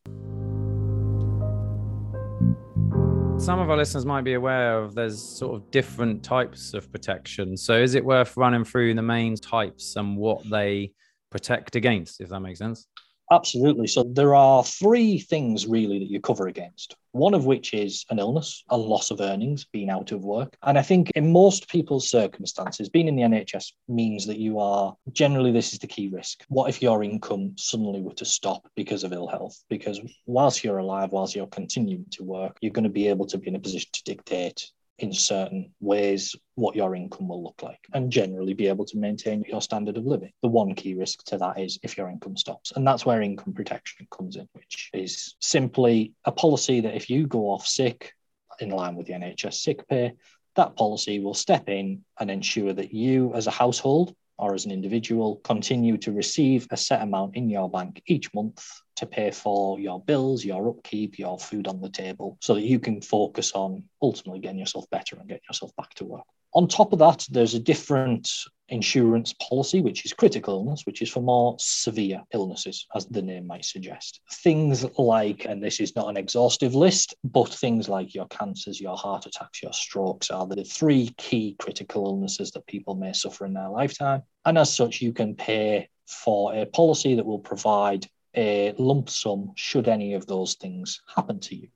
Some 3.42 3.58
of 3.58 3.70
our 3.70 3.76
listeners 3.76 4.04
might 4.04 4.22
be 4.22 4.34
aware 4.34 4.78
of 4.78 4.94
there's 4.94 5.20
sort 5.20 5.56
of 5.56 5.70
different 5.70 6.22
types 6.22 6.74
of 6.74 6.92
protection. 6.92 7.56
So 7.56 7.74
is 7.74 7.94
it 7.94 8.04
worth 8.04 8.36
running 8.36 8.64
through 8.64 8.94
the 8.94 9.02
main 9.02 9.34
types 9.36 9.96
and 9.96 10.16
what 10.16 10.48
they 10.48 10.92
protect 11.30 11.74
against, 11.74 12.20
if 12.20 12.28
that 12.28 12.40
makes 12.40 12.58
sense? 12.58 12.86
Absolutely. 13.32 13.86
So 13.86 14.02
there 14.02 14.34
are 14.34 14.62
three 14.62 15.18
things 15.18 15.66
really 15.66 15.98
that 15.98 16.10
you 16.10 16.20
cover 16.20 16.48
against. 16.48 16.96
One 17.12 17.32
of 17.32 17.46
which 17.46 17.72
is 17.72 18.04
an 18.10 18.18
illness, 18.18 18.62
a 18.68 18.76
loss 18.76 19.10
of 19.10 19.22
earnings, 19.22 19.64
being 19.72 19.88
out 19.88 20.12
of 20.12 20.22
work. 20.22 20.54
And 20.62 20.78
I 20.78 20.82
think 20.82 21.10
in 21.14 21.32
most 21.32 21.70
people's 21.70 22.10
circumstances, 22.10 22.90
being 22.90 23.08
in 23.08 23.16
the 23.16 23.22
NHS 23.22 23.72
means 23.88 24.26
that 24.26 24.38
you 24.38 24.58
are 24.58 24.94
generally, 25.12 25.50
this 25.50 25.72
is 25.72 25.78
the 25.78 25.86
key 25.86 26.08
risk. 26.08 26.44
What 26.48 26.68
if 26.68 26.82
your 26.82 27.02
income 27.02 27.54
suddenly 27.56 28.02
were 28.02 28.14
to 28.14 28.26
stop 28.26 28.68
because 28.76 29.02
of 29.02 29.14
ill 29.14 29.28
health? 29.28 29.64
Because 29.70 29.98
whilst 30.26 30.62
you're 30.62 30.78
alive, 30.78 31.12
whilst 31.12 31.34
you're 31.34 31.46
continuing 31.46 32.04
to 32.10 32.24
work, 32.24 32.58
you're 32.60 32.72
going 32.72 32.84
to 32.84 32.90
be 32.90 33.08
able 33.08 33.26
to 33.28 33.38
be 33.38 33.48
in 33.48 33.56
a 33.56 33.60
position 33.60 33.88
to 33.94 34.04
dictate 34.04 34.70
in 34.98 35.12
certain 35.12 35.72
ways 35.80 36.36
what 36.54 36.76
your 36.76 36.94
income 36.94 37.28
will 37.28 37.42
look 37.42 37.62
like 37.62 37.80
and 37.92 38.12
generally 38.12 38.54
be 38.54 38.68
able 38.68 38.84
to 38.84 38.98
maintain 38.98 39.44
your 39.48 39.60
standard 39.60 39.96
of 39.96 40.06
living. 40.06 40.32
The 40.42 40.48
one 40.48 40.74
key 40.74 40.94
risk 40.94 41.24
to 41.24 41.38
that 41.38 41.58
is 41.58 41.78
if 41.82 41.96
your 41.96 42.08
income 42.08 42.36
stops. 42.36 42.72
And 42.72 42.86
that's 42.86 43.04
where 43.04 43.22
income 43.22 43.54
protection 43.54 44.06
comes 44.16 44.36
in, 44.36 44.48
which 44.52 44.90
is 44.92 45.34
simply 45.40 46.12
a 46.24 46.32
policy 46.32 46.80
that 46.80 46.94
if 46.94 47.10
you 47.10 47.26
go 47.26 47.50
off 47.50 47.66
sick 47.66 48.12
in 48.60 48.70
line 48.70 48.94
with 48.94 49.06
the 49.06 49.14
NHS 49.14 49.54
sick 49.54 49.86
pay, 49.88 50.12
that 50.54 50.76
policy 50.76 51.18
will 51.18 51.34
step 51.34 51.68
in 51.68 52.04
and 52.20 52.30
ensure 52.30 52.72
that 52.72 52.92
you 52.92 53.32
as 53.34 53.46
a 53.46 53.50
household 53.50 54.14
or 54.38 54.54
as 54.54 54.64
an 54.64 54.70
individual 54.70 55.36
continue 55.44 55.96
to 55.98 56.12
receive 56.12 56.66
a 56.70 56.76
set 56.76 57.02
amount 57.02 57.36
in 57.36 57.48
your 57.48 57.70
bank 57.70 58.02
each 58.06 58.32
month 58.34 58.66
to 58.96 59.06
pay 59.06 59.30
for 59.30 59.78
your 59.78 60.00
bills, 60.00 60.44
your 60.44 60.68
upkeep, 60.68 61.18
your 61.18 61.38
food 61.38 61.66
on 61.66 61.80
the 61.80 61.90
table, 61.90 62.36
so 62.40 62.54
that 62.54 62.62
you 62.62 62.78
can 62.78 63.00
focus 63.00 63.52
on 63.52 63.84
ultimately 64.00 64.40
getting 64.40 64.58
yourself 64.58 64.88
better 64.90 65.16
and 65.16 65.28
getting 65.28 65.42
yourself 65.48 65.74
back 65.76 65.94
to 65.94 66.04
work. 66.04 66.24
On 66.54 66.68
top 66.68 66.92
of 66.92 66.98
that, 66.98 67.26
there's 67.30 67.54
a 67.54 67.58
different 67.58 68.30
insurance 68.68 69.34
policy, 69.34 69.80
which 69.80 70.04
is 70.04 70.12
critical 70.12 70.54
illness, 70.54 70.82
which 70.84 71.00
is 71.00 71.08
for 71.08 71.22
more 71.22 71.56
severe 71.58 72.22
illnesses, 72.34 72.86
as 72.94 73.06
the 73.06 73.22
name 73.22 73.46
might 73.46 73.64
suggest. 73.64 74.20
Things 74.30 74.84
like, 74.98 75.46
and 75.46 75.62
this 75.62 75.80
is 75.80 75.96
not 75.96 76.08
an 76.08 76.18
exhaustive 76.18 76.74
list, 76.74 77.14
but 77.24 77.48
things 77.48 77.88
like 77.88 78.14
your 78.14 78.26
cancers, 78.26 78.80
your 78.80 78.96
heart 78.96 79.24
attacks, 79.24 79.62
your 79.62 79.72
strokes 79.72 80.30
are 80.30 80.46
the 80.46 80.62
three 80.62 81.14
key 81.16 81.56
critical 81.58 82.04
illnesses 82.04 82.50
that 82.50 82.66
people 82.66 82.96
may 82.96 83.14
suffer 83.14 83.46
in 83.46 83.54
their 83.54 83.70
lifetime. 83.70 84.22
And 84.44 84.58
as 84.58 84.74
such, 84.74 85.00
you 85.00 85.14
can 85.14 85.34
pay 85.34 85.88
for 86.06 86.54
a 86.54 86.66
policy 86.66 87.14
that 87.14 87.24
will 87.24 87.38
provide 87.38 88.06
a 88.34 88.74
lump 88.78 89.10
sum 89.10 89.52
should 89.56 89.88
any 89.88 90.14
of 90.14 90.26
those 90.26 90.54
things 90.54 91.02
happen 91.14 91.40
to 91.40 91.54
you. 91.54 91.68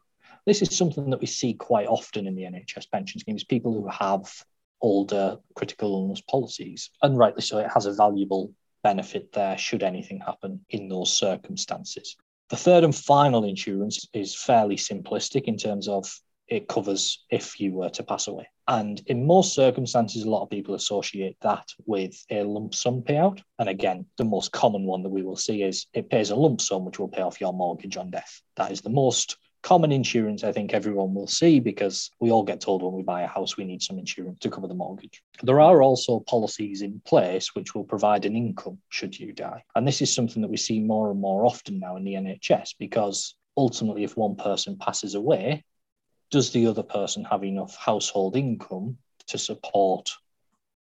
This 0.46 0.62
is 0.62 0.76
something 0.76 1.10
that 1.10 1.20
we 1.20 1.26
see 1.26 1.54
quite 1.54 1.88
often 1.88 2.26
in 2.26 2.34
the 2.34 2.44
NHS 2.44 2.90
pension 2.90 3.20
schemes, 3.20 3.44
people 3.44 3.72
who 3.72 3.88
have 3.88 4.32
older 4.80 5.38
critical 5.54 5.92
illness 5.94 6.20
policies. 6.20 6.90
And 7.02 7.18
rightly 7.18 7.42
so, 7.42 7.58
it 7.58 7.70
has 7.72 7.86
a 7.86 7.92
valuable 7.92 8.52
benefit 8.82 9.32
there 9.32 9.58
should 9.58 9.82
anything 9.82 10.20
happen 10.20 10.64
in 10.70 10.88
those 10.88 11.16
circumstances. 11.16 12.16
The 12.50 12.56
third 12.56 12.84
and 12.84 12.94
final 12.94 13.44
insurance 13.44 14.06
is 14.12 14.36
fairly 14.36 14.76
simplistic 14.76 15.44
in 15.44 15.56
terms 15.56 15.88
of 15.88 16.08
it 16.48 16.68
covers 16.68 17.24
if 17.30 17.60
you 17.60 17.72
were 17.72 17.90
to 17.90 18.02
pass 18.02 18.28
away. 18.28 18.48
And 18.68 19.00
in 19.06 19.26
most 19.26 19.54
circumstances, 19.54 20.24
a 20.24 20.30
lot 20.30 20.42
of 20.42 20.50
people 20.50 20.74
associate 20.74 21.36
that 21.42 21.68
with 21.86 22.16
a 22.30 22.42
lump 22.42 22.74
sum 22.74 23.02
payout. 23.02 23.40
And 23.58 23.68
again, 23.68 24.06
the 24.16 24.24
most 24.24 24.52
common 24.52 24.84
one 24.84 25.02
that 25.02 25.08
we 25.08 25.22
will 25.22 25.36
see 25.36 25.62
is 25.62 25.86
it 25.94 26.10
pays 26.10 26.30
a 26.30 26.36
lump 26.36 26.60
sum 26.60 26.84
which 26.84 26.98
will 26.98 27.08
pay 27.08 27.22
off 27.22 27.40
your 27.40 27.52
mortgage 27.52 27.96
on 27.96 28.10
death. 28.10 28.40
That 28.56 28.72
is 28.72 28.80
the 28.80 28.90
most 28.90 29.36
common 29.62 29.90
insurance 29.90 30.44
I 30.44 30.52
think 30.52 30.72
everyone 30.72 31.12
will 31.12 31.26
see 31.26 31.58
because 31.58 32.10
we 32.20 32.30
all 32.30 32.44
get 32.44 32.60
told 32.60 32.82
when 32.82 32.92
we 32.92 33.02
buy 33.02 33.22
a 33.22 33.26
house 33.26 33.56
we 33.56 33.64
need 33.64 33.82
some 33.82 33.98
insurance 33.98 34.38
to 34.40 34.50
cover 34.50 34.68
the 34.68 34.74
mortgage. 34.74 35.22
There 35.42 35.60
are 35.60 35.82
also 35.82 36.20
policies 36.20 36.82
in 36.82 37.00
place 37.04 37.52
which 37.54 37.74
will 37.74 37.82
provide 37.82 38.26
an 38.26 38.36
income 38.36 38.78
should 38.90 39.18
you 39.18 39.32
die. 39.32 39.64
And 39.74 39.86
this 39.86 40.00
is 40.00 40.14
something 40.14 40.40
that 40.42 40.50
we 40.50 40.56
see 40.56 40.78
more 40.78 41.10
and 41.10 41.20
more 41.20 41.44
often 41.44 41.80
now 41.80 41.96
in 41.96 42.04
the 42.04 42.14
NHS 42.14 42.74
because 42.78 43.34
ultimately, 43.56 44.04
if 44.04 44.16
one 44.16 44.36
person 44.36 44.76
passes 44.76 45.16
away, 45.16 45.64
does 46.30 46.52
the 46.52 46.66
other 46.66 46.82
person 46.82 47.24
have 47.24 47.44
enough 47.44 47.76
household 47.76 48.36
income 48.36 48.98
to 49.28 49.38
support 49.38 50.10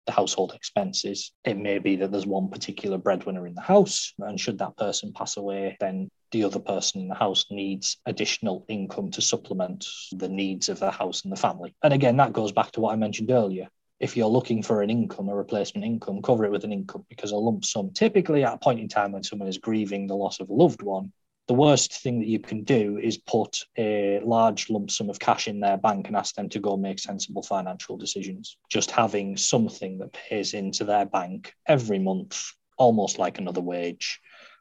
the 0.06 0.12
household 0.12 0.52
expenses. 0.54 1.32
It 1.44 1.56
may 1.56 1.78
be 1.78 1.96
that 1.96 2.12
there's 2.12 2.26
one 2.26 2.48
particular 2.48 2.98
breadwinner 2.98 3.46
in 3.46 3.54
the 3.54 3.62
house, 3.62 4.12
and 4.18 4.38
should 4.38 4.58
that 4.58 4.76
person 4.76 5.12
pass 5.12 5.36
away, 5.36 5.76
then 5.80 6.10
the 6.30 6.44
other 6.44 6.58
person 6.58 7.00
in 7.00 7.08
the 7.08 7.14
house 7.14 7.46
needs 7.50 7.98
additional 8.06 8.64
income 8.68 9.10
to 9.12 9.22
supplement 9.22 9.86
the 10.12 10.28
needs 10.28 10.68
of 10.68 10.80
the 10.80 10.90
house 10.90 11.22
and 11.22 11.32
the 11.32 11.36
family. 11.36 11.74
And 11.82 11.94
again, 11.94 12.16
that 12.18 12.32
goes 12.32 12.52
back 12.52 12.72
to 12.72 12.80
what 12.80 12.92
I 12.92 12.96
mentioned 12.96 13.30
earlier. 13.30 13.68
If 14.00 14.16
you're 14.16 14.26
looking 14.26 14.62
for 14.62 14.82
an 14.82 14.90
income, 14.90 15.28
a 15.28 15.34
replacement 15.34 15.86
income, 15.86 16.20
cover 16.20 16.44
it 16.44 16.50
with 16.50 16.64
an 16.64 16.72
income 16.72 17.06
because 17.08 17.30
a 17.30 17.36
lump 17.36 17.64
sum, 17.64 17.90
typically 17.92 18.44
at 18.44 18.54
a 18.54 18.58
point 18.58 18.80
in 18.80 18.88
time 18.88 19.12
when 19.12 19.22
someone 19.22 19.48
is 19.48 19.58
grieving 19.58 20.06
the 20.06 20.16
loss 20.16 20.40
of 20.40 20.50
a 20.50 20.52
loved 20.52 20.82
one, 20.82 21.12
the 21.46 21.54
worst 21.54 21.92
thing 21.92 22.20
that 22.20 22.28
you 22.28 22.38
can 22.38 22.64
do 22.64 22.98
is 22.98 23.18
put 23.18 23.64
a 23.76 24.20
large 24.24 24.70
lump 24.70 24.90
sum 24.90 25.10
of 25.10 25.18
cash 25.18 25.46
in 25.46 25.60
their 25.60 25.76
bank 25.76 26.06
and 26.06 26.16
ask 26.16 26.34
them 26.34 26.48
to 26.48 26.58
go 26.58 26.76
make 26.76 26.98
sensible 26.98 27.42
financial 27.42 27.96
decisions. 27.96 28.56
Just 28.70 28.90
having 28.90 29.36
something 29.36 29.98
that 29.98 30.12
pays 30.12 30.54
into 30.54 30.84
their 30.84 31.04
bank 31.04 31.54
every 31.66 31.98
month, 31.98 32.52
almost 32.78 33.18
like 33.18 33.38
another 33.38 33.60
wage, 33.60 34.20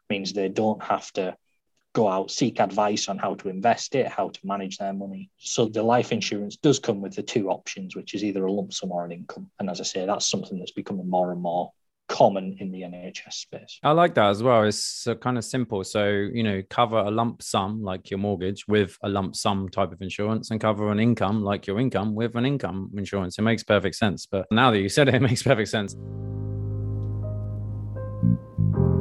means 0.10 0.34
they 0.34 0.50
don't 0.50 0.84
have 0.84 1.12
to 1.14 1.38
go 1.94 2.08
out 2.08 2.32
seek 2.32 2.60
advice 2.60 3.08
on 3.08 3.20
how 3.20 3.36
to 3.36 3.50
invest 3.50 3.94
it 3.94 4.08
how 4.08 4.28
to 4.30 4.40
manage 4.44 4.78
their 4.78 4.94
money 4.94 5.30
so 5.38 5.68
the 5.68 5.84
life 5.84 6.12
insurance 6.12 6.58
does 6.58 6.80
come 6.80 7.02
with 7.02 7.16
the 7.16 7.22
two 7.22 7.50
options 7.50 7.96
which 7.96 8.16
is 8.16 8.24
either 8.24 8.46
a 8.46 8.52
lump 8.52 8.74
sum 8.74 8.92
or 8.92 9.06
an 9.06 9.12
income 9.12 9.50
and 9.60 9.70
as 9.70 9.80
i 9.80 9.84
say 9.84 10.04
that's 10.04 10.28
something 10.28 10.58
that's 10.58 10.72
becoming 10.72 11.08
more 11.08 11.32
and 11.32 11.42
more 11.42 11.72
common 12.14 12.56
in 12.60 12.72
the 12.72 12.82
NHS 12.82 13.34
space. 13.34 13.80
I 13.82 13.92
like 13.92 14.14
that 14.14 14.30
as 14.30 14.44
well. 14.44 14.64
It's 14.64 15.08
kind 15.20 15.36
of 15.36 15.44
simple. 15.44 15.84
So, 15.84 16.08
you 16.08 16.44
know, 16.44 16.62
cover 16.70 17.00
a 17.00 17.10
lump 17.10 17.42
sum 17.42 17.82
like 17.82 18.12
your 18.12 18.20
mortgage 18.20 18.68
with 18.68 18.96
a 19.02 19.10
lump 19.10 19.36
sum 19.36 19.68
type 19.68 19.92
of 19.92 20.00
insurance 20.00 20.52
and 20.52 20.62
cover 20.62 20.92
an 20.92 21.00
income 21.00 21.44
like 21.44 21.66
your 21.66 21.80
income 21.80 22.14
with 22.14 22.36
an 22.36 22.46
income 22.46 22.92
insurance. 22.96 23.40
It 23.40 23.42
makes 23.42 23.64
perfect 23.64 23.96
sense. 23.96 24.28
But 24.28 24.46
now 24.52 24.70
that 24.70 24.80
you 24.80 24.90
said 24.90 25.08
it, 25.08 25.16
it 25.16 25.22
makes 25.24 25.42
perfect 25.42 25.70
sense. 25.70 25.96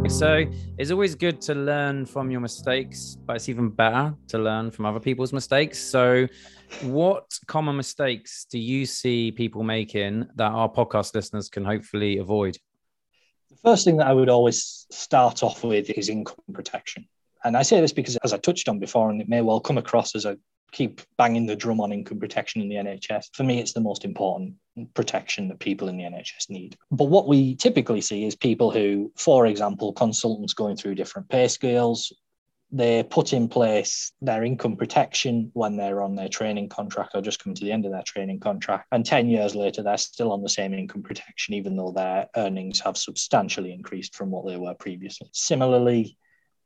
So 0.09 0.45
it's 0.79 0.91
always 0.91 1.15
good 1.15 1.41
to 1.43 1.55
learn 1.55 2.07
from 2.07 2.31
your 2.31 2.41
mistakes, 2.41 3.19
but 3.27 3.37
it's 3.37 3.49
even 3.51 3.69
better 3.69 4.15
to 4.29 4.39
learn 4.39 4.71
from 4.71 4.87
other 4.87 5.01
people's 5.01 5.33
mistakes. 5.33 5.79
So, 5.79 6.27
what 6.83 7.31
common 7.47 7.77
mistakes 7.77 8.47
do 8.51 8.59
you 8.59 8.85
see 8.85 9.31
people 9.31 9.63
making 9.63 10.27
that 10.37 10.51
our 10.51 10.71
podcast 10.71 11.15
listeners 11.15 11.49
can 11.49 11.65
hopefully 11.65 12.19
avoid? 12.19 12.59
First 13.65 13.85
thing 13.85 13.99
that 13.99 14.09
I 14.09 14.13
would 14.13 14.29
always 14.29 14.87
start 14.91 15.43
off 15.43 15.63
with 15.63 15.91
is 15.91 16.09
income 16.09 16.37
protection. 16.53 17.07
And 17.45 17.57
I 17.57 17.63
say 17.63 17.81
this 17.81 17.93
because, 17.93 18.17
as 18.19 18.33
I 18.33 18.39
touched 18.39 18.69
on 18.69 18.79
before, 18.79 19.11
and 19.11 19.21
it 19.21 19.29
may 19.29 19.41
well 19.41 19.61
come 19.61 19.79
across 19.79 20.15
as 20.15 20.27
I 20.27 20.37
keep 20.73 21.03
banging 21.19 21.47
the 21.47 21.55
drum 21.55 21.81
on 21.81 21.93
income 21.93 22.19
protection 22.19 22.63
in 22.63 22.69
the 22.69 22.77
NHS, 22.77 23.27
for 23.35 23.45
me, 23.45 23.61
it's 23.61 23.73
the 23.73 23.81
most 23.81 24.05
important 24.05 24.55
protection 24.95 25.49
that 25.49 25.59
people 25.59 25.89
in 25.89 25.97
the 25.97 26.05
NHS 26.05 26.51
need. 26.51 26.77
But 26.91 27.05
what 27.05 27.29
we 27.29 27.55
typically 27.57 28.01
see 28.01 28.25
is 28.25 28.35
people 28.35 28.71
who, 28.71 29.13
for 29.17 29.47
example, 29.47 29.93
consultants 29.93 30.55
going 30.55 30.77
through 30.77 30.95
different 30.95 31.29
pay 31.29 31.47
scales, 31.47 32.13
they 32.75 33.03
put 33.03 33.35
in 33.35 33.49
place 33.49 34.13
their 34.23 34.45
income 34.45 34.77
protection 34.77 35.51
when 35.53 35.77
they're 35.77 36.01
on 36.01 36.17
their 36.17 36.29
training 36.29 36.71
contract 36.71 37.11
or 37.15 37.21
just 37.21 37.43
coming 37.43 37.55
to 37.55 37.65
the 37.65 37.71
end 37.71 37.85
of 37.85 37.93
their 37.93 38.03
training 38.03 38.41
contract. 38.41 38.87
And 38.93 39.05
10 39.05 39.29
years 39.29 39.55
later, 39.55 39.83
they're 39.83 39.99
still 39.99 40.33
on 40.33 40.43
the 40.43 40.49
same 40.49 40.73
income 40.73 41.03
protection, 41.03 41.53
even 41.53 41.77
though 41.77 41.93
their 41.93 42.29
earnings 42.35 42.81
have 42.81 42.97
substantially 42.97 43.73
increased 43.73 44.17
from 44.17 44.31
what 44.31 44.47
they 44.47 44.57
were 44.57 44.75
previously. 44.75 45.29
Similarly, 45.33 46.17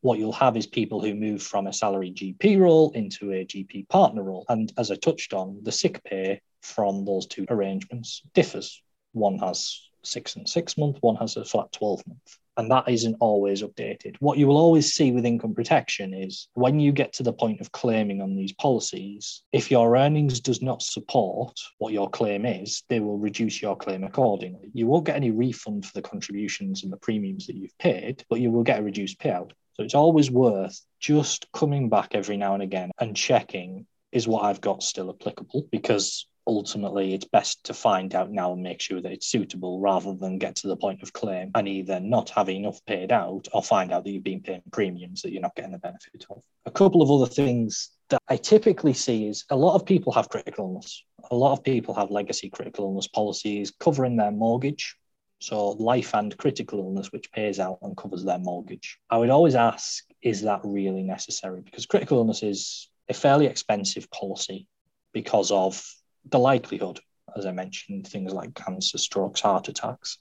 what 0.02 0.20
you'll 0.20 0.32
have 0.32 0.56
is 0.56 0.68
people 0.68 1.00
who 1.00 1.14
move 1.14 1.42
from 1.42 1.66
a 1.66 1.72
salary 1.72 2.12
GP 2.12 2.60
role 2.60 2.92
into 2.92 3.32
a 3.32 3.44
GP 3.44 3.88
partner 3.88 4.22
role. 4.22 4.44
And 4.48 4.72
as 4.78 4.92
I 4.92 4.94
touched 4.94 5.34
on, 5.34 5.58
the 5.64 5.72
sick 5.72 6.04
pay 6.04 6.40
from 6.62 7.04
those 7.04 7.26
two 7.26 7.46
arrangements 7.50 8.22
differs. 8.32 8.80
One 9.12 9.38
has 9.38 9.80
six 10.06 10.36
and 10.36 10.48
six 10.48 10.78
month, 10.78 10.98
one 11.00 11.16
has 11.16 11.36
a 11.36 11.44
flat 11.44 11.72
12 11.72 12.06
month 12.06 12.38
and 12.56 12.70
that 12.70 12.88
isn't 12.88 13.16
always 13.20 13.62
updated. 13.62 14.16
What 14.20 14.38
you 14.38 14.46
will 14.46 14.56
always 14.56 14.94
see 14.94 15.12
with 15.12 15.26
income 15.26 15.54
protection 15.54 16.14
is 16.14 16.48
when 16.54 16.80
you 16.80 16.92
get 16.92 17.12
to 17.14 17.22
the 17.22 17.32
point 17.32 17.60
of 17.60 17.72
claiming 17.72 18.22
on 18.22 18.34
these 18.34 18.52
policies, 18.52 19.42
if 19.52 19.70
your 19.70 19.96
earnings 19.96 20.40
does 20.40 20.62
not 20.62 20.82
support 20.82 21.58
what 21.78 21.92
your 21.92 22.08
claim 22.08 22.46
is, 22.46 22.82
they 22.88 23.00
will 23.00 23.18
reduce 23.18 23.60
your 23.60 23.76
claim 23.76 24.04
accordingly. 24.04 24.70
You 24.72 24.86
won't 24.86 25.04
get 25.04 25.16
any 25.16 25.30
refund 25.30 25.84
for 25.84 25.92
the 25.92 26.02
contributions 26.02 26.82
and 26.82 26.92
the 26.92 26.98
premiums 26.98 27.46
that 27.46 27.56
you've 27.56 27.76
paid, 27.78 28.24
but 28.30 28.40
you 28.40 28.50
will 28.50 28.62
get 28.62 28.80
a 28.80 28.82
reduced 28.82 29.18
payout. 29.20 29.50
So 29.74 29.82
it's 29.82 29.94
always 29.94 30.30
worth 30.30 30.80
just 30.98 31.52
coming 31.52 31.90
back 31.90 32.14
every 32.14 32.38
now 32.38 32.54
and 32.54 32.62
again 32.62 32.90
and 32.98 33.14
checking 33.14 33.86
is 34.12 34.26
what 34.26 34.44
I've 34.44 34.62
got 34.62 34.82
still 34.82 35.10
applicable 35.10 35.68
because 35.70 36.26
ultimately 36.46 37.12
it's 37.12 37.24
best 37.24 37.64
to 37.64 37.74
find 37.74 38.14
out 38.14 38.30
now 38.30 38.52
and 38.52 38.62
make 38.62 38.80
sure 38.80 39.00
that 39.00 39.12
it's 39.12 39.26
suitable 39.26 39.80
rather 39.80 40.14
than 40.14 40.38
get 40.38 40.56
to 40.56 40.68
the 40.68 40.76
point 40.76 41.02
of 41.02 41.12
claim 41.12 41.50
and 41.54 41.68
either 41.68 41.98
not 42.00 42.30
have 42.30 42.48
enough 42.48 42.84
paid 42.86 43.10
out 43.10 43.48
or 43.52 43.62
find 43.62 43.92
out 43.92 44.04
that 44.04 44.10
you've 44.10 44.22
been 44.22 44.42
paying 44.42 44.62
premiums 44.70 45.22
that 45.22 45.32
you're 45.32 45.42
not 45.42 45.56
getting 45.56 45.72
the 45.72 45.78
benefit 45.78 46.24
of. 46.30 46.42
A 46.64 46.70
couple 46.70 47.02
of 47.02 47.10
other 47.10 47.26
things 47.26 47.90
that 48.08 48.22
I 48.28 48.36
typically 48.36 48.92
see 48.92 49.26
is 49.26 49.44
a 49.50 49.56
lot 49.56 49.74
of 49.74 49.84
people 49.84 50.12
have 50.12 50.28
critical 50.28 50.66
illness. 50.66 51.02
A 51.30 51.34
lot 51.34 51.52
of 51.52 51.64
people 51.64 51.94
have 51.94 52.10
legacy 52.10 52.48
critical 52.48 52.86
illness 52.86 53.08
policies 53.08 53.72
covering 53.78 54.16
their 54.16 54.30
mortgage. 54.30 54.96
So 55.40 55.70
life 55.70 56.14
and 56.14 56.36
critical 56.36 56.78
illness, 56.78 57.12
which 57.12 57.30
pays 57.32 57.60
out 57.60 57.78
and 57.82 57.96
covers 57.96 58.24
their 58.24 58.38
mortgage. 58.38 58.98
I 59.10 59.18
would 59.18 59.30
always 59.30 59.54
ask 59.54 60.04
is 60.22 60.42
that 60.42 60.60
really 60.64 61.02
necessary? 61.02 61.60
Because 61.60 61.86
critical 61.86 62.18
illness 62.18 62.42
is 62.42 62.88
a 63.08 63.14
fairly 63.14 63.46
expensive 63.46 64.10
policy 64.10 64.66
because 65.12 65.50
of 65.50 65.84
the 66.30 66.38
likelihood, 66.38 67.00
as 67.36 67.46
I 67.46 67.52
mentioned, 67.52 68.06
things 68.06 68.32
like 68.32 68.54
cancer, 68.54 68.98
strokes, 68.98 69.40
heart 69.40 69.68
attacks. 69.68 70.18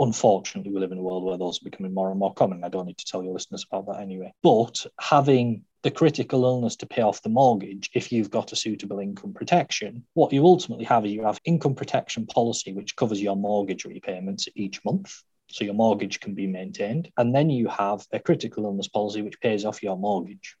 Unfortunately, 0.00 0.72
we 0.72 0.78
live 0.78 0.92
in 0.92 0.98
a 0.98 1.02
world 1.02 1.24
where 1.24 1.38
those 1.38 1.60
are 1.60 1.68
becoming 1.68 1.92
more 1.92 2.10
and 2.10 2.20
more 2.20 2.34
common. 2.34 2.62
I 2.62 2.68
don't 2.68 2.86
need 2.86 2.98
to 2.98 3.04
tell 3.04 3.22
your 3.22 3.32
listeners 3.32 3.66
about 3.70 3.86
that 3.88 4.00
anyway. 4.00 4.32
But 4.42 4.86
having 5.00 5.64
the 5.82 5.90
critical 5.90 6.44
illness 6.44 6.76
to 6.76 6.86
pay 6.86 7.02
off 7.02 7.22
the 7.22 7.28
mortgage 7.28 7.90
if 7.94 8.10
you've 8.10 8.30
got 8.30 8.52
a 8.52 8.56
suitable 8.56 8.98
income 8.98 9.32
protection. 9.32 10.04
What 10.14 10.32
you 10.32 10.44
ultimately 10.44 10.84
have 10.86 11.06
is 11.06 11.12
you 11.12 11.24
have 11.24 11.40
income 11.44 11.74
protection 11.74 12.26
policy, 12.26 12.72
which 12.72 12.96
covers 12.96 13.22
your 13.22 13.36
mortgage 13.36 13.84
repayments 13.84 14.48
each 14.54 14.84
month. 14.84 15.14
So 15.50 15.64
your 15.64 15.74
mortgage 15.74 16.20
can 16.20 16.34
be 16.34 16.46
maintained. 16.46 17.10
And 17.16 17.34
then 17.34 17.48
you 17.48 17.68
have 17.68 18.04
a 18.12 18.18
critical 18.18 18.64
illness 18.64 18.88
policy, 18.88 19.22
which 19.22 19.40
pays 19.40 19.64
off 19.64 19.82
your 19.82 19.96
mortgage. 19.96 20.56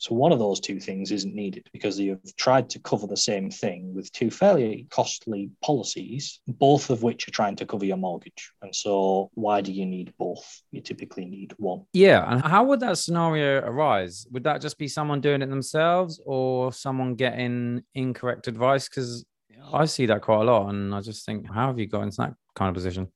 So 0.00 0.14
one 0.14 0.32
of 0.32 0.38
those 0.38 0.60
two 0.60 0.80
things 0.80 1.12
isn't 1.12 1.34
needed 1.34 1.68
because 1.74 2.00
you've 2.00 2.34
tried 2.36 2.70
to 2.70 2.78
cover 2.78 3.06
the 3.06 3.18
same 3.18 3.50
thing 3.50 3.92
with 3.94 4.10
two 4.12 4.30
fairly 4.30 4.86
costly 4.88 5.50
policies, 5.62 6.40
both 6.48 6.88
of 6.88 7.02
which 7.02 7.28
are 7.28 7.32
trying 7.32 7.56
to 7.56 7.66
cover 7.66 7.84
your 7.84 7.98
mortgage. 7.98 8.50
And 8.62 8.74
so 8.74 9.30
why 9.34 9.60
do 9.60 9.72
you 9.72 9.84
need 9.84 10.14
both? 10.18 10.62
You 10.70 10.80
typically 10.80 11.26
need 11.26 11.52
one. 11.58 11.84
Yeah. 11.92 12.24
And 12.26 12.40
how 12.40 12.64
would 12.64 12.80
that 12.80 12.96
scenario 12.96 13.60
arise? 13.60 14.26
Would 14.30 14.44
that 14.44 14.62
just 14.62 14.78
be 14.78 14.88
someone 14.88 15.20
doing 15.20 15.42
it 15.42 15.50
themselves 15.50 16.18
or 16.24 16.72
someone 16.72 17.14
getting 17.14 17.82
incorrect 17.94 18.48
advice? 18.48 18.88
Because 18.88 19.26
I 19.70 19.84
see 19.84 20.06
that 20.06 20.22
quite 20.22 20.40
a 20.40 20.44
lot. 20.44 20.70
And 20.70 20.94
I 20.94 21.02
just 21.02 21.26
think, 21.26 21.46
how 21.46 21.66
have 21.66 21.78
you 21.78 21.86
got 21.86 22.04
into 22.04 22.16
that 22.22 22.32
kind 22.54 22.70
of 22.70 22.74
position? 22.74 23.08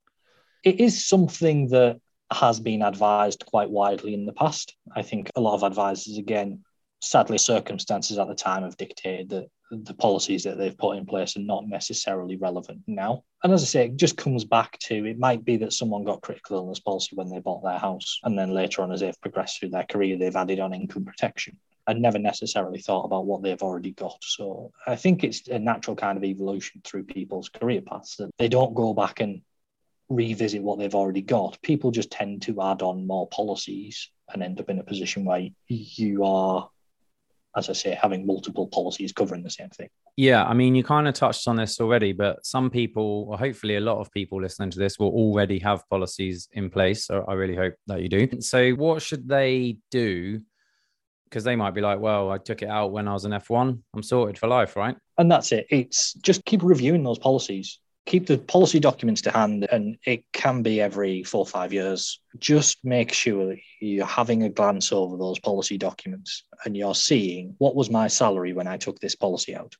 It 0.62 0.80
is 0.80 1.06
something 1.06 1.68
that 1.68 1.98
has 2.30 2.60
been 2.60 2.82
advised 2.82 3.46
quite 3.46 3.70
widely 3.70 4.12
in 4.12 4.26
the 4.26 4.34
past. 4.34 4.76
I 4.94 5.00
think 5.00 5.30
a 5.34 5.40
lot 5.40 5.54
of 5.54 5.62
advisors, 5.62 6.18
again, 6.18 6.62
sadly, 7.04 7.38
circumstances 7.38 8.18
at 8.18 8.28
the 8.28 8.34
time 8.34 8.62
have 8.62 8.76
dictated 8.76 9.28
that 9.30 9.48
the 9.70 9.94
policies 9.94 10.44
that 10.44 10.58
they've 10.58 10.76
put 10.76 10.96
in 10.96 11.06
place 11.06 11.36
are 11.36 11.40
not 11.40 11.66
necessarily 11.66 12.36
relevant 12.36 12.80
now. 12.86 13.24
And 13.42 13.52
as 13.52 13.62
I 13.62 13.66
say, 13.66 13.86
it 13.86 13.96
just 13.96 14.16
comes 14.16 14.44
back 14.44 14.78
to 14.80 15.04
it 15.06 15.18
might 15.18 15.44
be 15.44 15.56
that 15.58 15.72
someone 15.72 16.04
got 16.04 16.22
critical 16.22 16.56
illness 16.56 16.80
policy 16.80 17.16
when 17.16 17.28
they 17.28 17.40
bought 17.40 17.62
their 17.62 17.78
house, 17.78 18.20
and 18.24 18.38
then 18.38 18.52
later 18.52 18.82
on, 18.82 18.92
as 18.92 19.00
they've 19.00 19.20
progressed 19.20 19.58
through 19.58 19.70
their 19.70 19.84
career, 19.84 20.16
they've 20.16 20.36
added 20.36 20.60
on 20.60 20.72
income 20.72 21.04
protection 21.04 21.58
and 21.86 22.00
never 22.00 22.18
necessarily 22.18 22.80
thought 22.80 23.04
about 23.04 23.26
what 23.26 23.42
they've 23.42 23.62
already 23.62 23.92
got. 23.92 24.16
So 24.22 24.72
I 24.86 24.96
think 24.96 25.22
it's 25.22 25.48
a 25.48 25.58
natural 25.58 25.96
kind 25.96 26.16
of 26.16 26.24
evolution 26.24 26.80
through 26.82 27.04
people's 27.04 27.50
career 27.50 27.82
paths 27.82 28.16
that 28.16 28.30
they 28.38 28.48
don't 28.48 28.74
go 28.74 28.94
back 28.94 29.20
and 29.20 29.42
revisit 30.08 30.62
what 30.62 30.78
they've 30.78 30.94
already 30.94 31.22
got. 31.22 31.60
People 31.62 31.90
just 31.90 32.10
tend 32.10 32.42
to 32.42 32.62
add 32.62 32.82
on 32.82 33.06
more 33.06 33.28
policies 33.28 34.10
and 34.32 34.42
end 34.42 34.60
up 34.60 34.70
in 34.70 34.78
a 34.78 34.84
position 34.84 35.24
where 35.24 35.48
you 35.68 36.24
are 36.24 36.70
as 37.56 37.70
I 37.70 37.72
say, 37.72 37.96
having 38.00 38.26
multiple 38.26 38.66
policies 38.68 39.12
covering 39.12 39.42
the 39.42 39.50
same 39.50 39.68
thing. 39.70 39.88
Yeah, 40.16 40.44
I 40.44 40.54
mean, 40.54 40.74
you 40.74 40.84
kind 40.84 41.08
of 41.08 41.14
touched 41.14 41.48
on 41.48 41.56
this 41.56 41.80
already, 41.80 42.12
but 42.12 42.44
some 42.44 42.70
people, 42.70 43.26
or 43.28 43.38
hopefully 43.38 43.76
a 43.76 43.80
lot 43.80 43.98
of 43.98 44.10
people 44.12 44.40
listening 44.40 44.70
to 44.70 44.78
this, 44.78 44.98
will 44.98 45.08
already 45.08 45.58
have 45.60 45.88
policies 45.88 46.48
in 46.52 46.70
place. 46.70 47.06
So 47.06 47.24
I 47.26 47.34
really 47.34 47.56
hope 47.56 47.74
that 47.86 48.02
you 48.02 48.08
do. 48.08 48.40
So, 48.40 48.70
what 48.72 49.02
should 49.02 49.28
they 49.28 49.78
do? 49.90 50.40
Because 51.24 51.44
they 51.44 51.56
might 51.56 51.74
be 51.74 51.80
like, 51.80 51.98
well, 51.98 52.30
I 52.30 52.38
took 52.38 52.62
it 52.62 52.68
out 52.68 52.92
when 52.92 53.08
I 53.08 53.12
was 53.12 53.24
an 53.24 53.32
F1. 53.32 53.78
I'm 53.94 54.02
sorted 54.02 54.38
for 54.38 54.46
life, 54.46 54.76
right? 54.76 54.96
And 55.18 55.30
that's 55.30 55.50
it. 55.52 55.66
It's 55.70 56.12
just 56.14 56.44
keep 56.44 56.62
reviewing 56.62 57.02
those 57.02 57.18
policies 57.18 57.80
keep 58.06 58.26
the 58.26 58.38
policy 58.38 58.78
documents 58.78 59.22
to 59.22 59.30
hand, 59.30 59.66
and 59.70 59.96
it 60.04 60.24
can 60.32 60.62
be 60.62 60.80
every 60.80 61.22
four 61.22 61.40
or 61.40 61.46
five 61.46 61.72
years. 61.72 62.20
Just 62.38 62.84
make 62.84 63.12
sure 63.12 63.56
you're 63.80 64.06
having 64.06 64.42
a 64.42 64.48
glance 64.48 64.92
over 64.92 65.16
those 65.16 65.38
policy 65.38 65.78
documents 65.78 66.44
and 66.64 66.76
you're 66.76 66.94
seeing 66.94 67.54
what 67.58 67.74
was 67.74 67.90
my 67.90 68.08
salary 68.08 68.52
when 68.52 68.66
I 68.66 68.76
took 68.76 68.98
this 69.00 69.14
policy 69.14 69.54
out. 69.54 69.76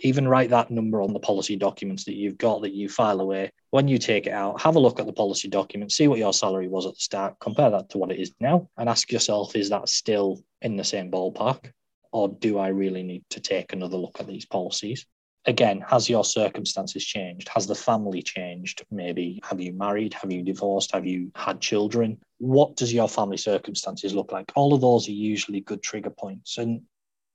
Even 0.00 0.26
write 0.26 0.50
that 0.50 0.70
number 0.70 1.00
on 1.00 1.12
the 1.12 1.20
policy 1.20 1.56
documents 1.56 2.04
that 2.04 2.16
you've 2.16 2.36
got 2.36 2.62
that 2.62 2.74
you 2.74 2.88
file 2.88 3.20
away. 3.20 3.50
When 3.70 3.86
you 3.86 3.98
take 3.98 4.26
it 4.26 4.32
out, 4.32 4.60
have 4.60 4.76
a 4.76 4.80
look 4.80 4.98
at 4.98 5.06
the 5.06 5.12
policy 5.12 5.48
document, 5.48 5.92
see 5.92 6.08
what 6.08 6.18
your 6.18 6.32
salary 6.32 6.68
was 6.68 6.84
at 6.84 6.94
the 6.94 7.00
start, 7.00 7.38
compare 7.38 7.70
that 7.70 7.90
to 7.90 7.98
what 7.98 8.10
it 8.10 8.18
is 8.18 8.32
now, 8.40 8.68
and 8.76 8.88
ask 8.88 9.12
yourself, 9.12 9.54
is 9.54 9.70
that 9.70 9.88
still 9.88 10.42
in 10.62 10.76
the 10.76 10.84
same 10.84 11.10
ballpark? 11.10 11.70
Or 12.12 12.28
do 12.28 12.58
I 12.58 12.68
really 12.68 13.02
need 13.02 13.24
to 13.30 13.40
take 13.40 13.72
another 13.72 13.96
look 13.96 14.18
at 14.20 14.26
these 14.26 14.46
policies? 14.46 15.06
Again, 15.46 15.84
has 15.88 16.08
your 16.08 16.24
circumstances 16.24 17.04
changed? 17.04 17.48
Has 17.48 17.66
the 17.66 17.74
family 17.74 18.22
changed? 18.22 18.84
Maybe 18.90 19.40
have 19.44 19.60
you 19.60 19.72
married? 19.72 20.14
Have 20.14 20.32
you 20.32 20.42
divorced? 20.42 20.92
Have 20.92 21.06
you 21.06 21.30
had 21.34 21.60
children? 21.60 22.18
What 22.38 22.76
does 22.76 22.92
your 22.92 23.08
family 23.08 23.36
circumstances 23.36 24.14
look 24.14 24.32
like? 24.32 24.52
All 24.54 24.74
of 24.74 24.80
those 24.80 25.08
are 25.08 25.12
usually 25.12 25.60
good 25.60 25.82
trigger 25.82 26.10
points. 26.10 26.58
And 26.58 26.82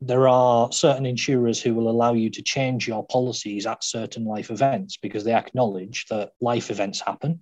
there 0.01 0.27
are 0.27 0.71
certain 0.71 1.05
insurers 1.05 1.61
who 1.61 1.73
will 1.73 1.89
allow 1.89 2.13
you 2.13 2.29
to 2.29 2.41
change 2.41 2.87
your 2.87 3.05
policies 3.07 3.65
at 3.65 3.83
certain 3.83 4.25
life 4.25 4.49
events 4.49 4.97
because 4.97 5.23
they 5.23 5.33
acknowledge 5.33 6.05
that 6.09 6.31
life 6.41 6.71
events 6.71 7.01
happen. 7.01 7.41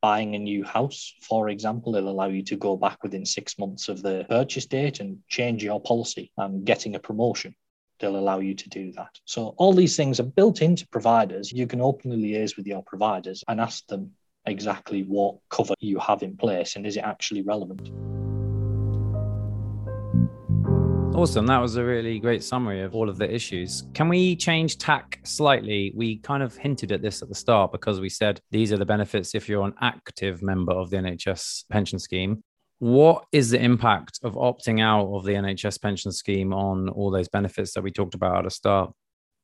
Buying 0.00 0.36
a 0.36 0.38
new 0.38 0.62
house, 0.62 1.12
for 1.22 1.48
example, 1.48 1.90
they'll 1.90 2.08
allow 2.08 2.28
you 2.28 2.44
to 2.44 2.56
go 2.56 2.76
back 2.76 3.02
within 3.02 3.26
six 3.26 3.58
months 3.58 3.88
of 3.88 4.00
the 4.00 4.24
purchase 4.28 4.66
date 4.66 5.00
and 5.00 5.18
change 5.28 5.64
your 5.64 5.80
policy 5.80 6.30
and 6.36 6.64
getting 6.64 6.94
a 6.94 7.00
promotion 7.00 7.56
they'll 7.98 8.16
allow 8.16 8.38
you 8.38 8.54
to 8.54 8.68
do 8.68 8.92
that. 8.92 9.18
So 9.24 9.54
all 9.56 9.72
these 9.72 9.96
things 9.96 10.20
are 10.20 10.24
built 10.24 10.62
into 10.62 10.86
providers. 10.88 11.52
You 11.52 11.66
can 11.66 11.80
openly 11.80 12.18
liaise 12.18 12.56
with 12.56 12.66
your 12.66 12.82
providers 12.82 13.44
and 13.48 13.60
ask 13.60 13.86
them 13.86 14.12
exactly 14.46 15.02
what 15.02 15.36
cover 15.50 15.74
you 15.80 15.98
have 15.98 16.22
in 16.22 16.36
place 16.36 16.76
and 16.76 16.86
is 16.86 16.96
it 16.96 17.04
actually 17.04 17.42
relevant. 17.42 17.90
Awesome. 21.18 21.46
That 21.46 21.58
was 21.58 21.74
a 21.74 21.84
really 21.84 22.20
great 22.20 22.44
summary 22.44 22.80
of 22.82 22.94
all 22.94 23.08
of 23.08 23.18
the 23.18 23.28
issues. 23.28 23.82
Can 23.92 24.08
we 24.08 24.36
change 24.36 24.78
tack 24.78 25.18
slightly? 25.24 25.92
We 25.96 26.18
kind 26.18 26.44
of 26.44 26.56
hinted 26.56 26.92
at 26.92 27.02
this 27.02 27.22
at 27.22 27.28
the 27.28 27.34
start 27.34 27.72
because 27.72 27.98
we 27.98 28.08
said 28.08 28.40
these 28.52 28.72
are 28.72 28.76
the 28.76 28.86
benefits 28.86 29.34
if 29.34 29.48
you're 29.48 29.66
an 29.66 29.74
active 29.80 30.42
member 30.42 30.70
of 30.72 30.90
the 30.90 30.98
NHS 30.98 31.64
pension 31.70 31.98
scheme 31.98 32.44
what 32.78 33.24
is 33.32 33.50
the 33.50 33.60
impact 33.60 34.20
of 34.22 34.34
opting 34.34 34.80
out 34.80 35.12
of 35.12 35.24
the 35.24 35.32
NHS 35.32 35.80
pension 35.80 36.12
scheme 36.12 36.52
on 36.52 36.88
all 36.88 37.10
those 37.10 37.28
benefits 37.28 37.74
that 37.74 37.82
we 37.82 37.90
talked 37.90 38.14
about 38.14 38.38
at 38.38 38.44
the 38.44 38.50
start? 38.50 38.92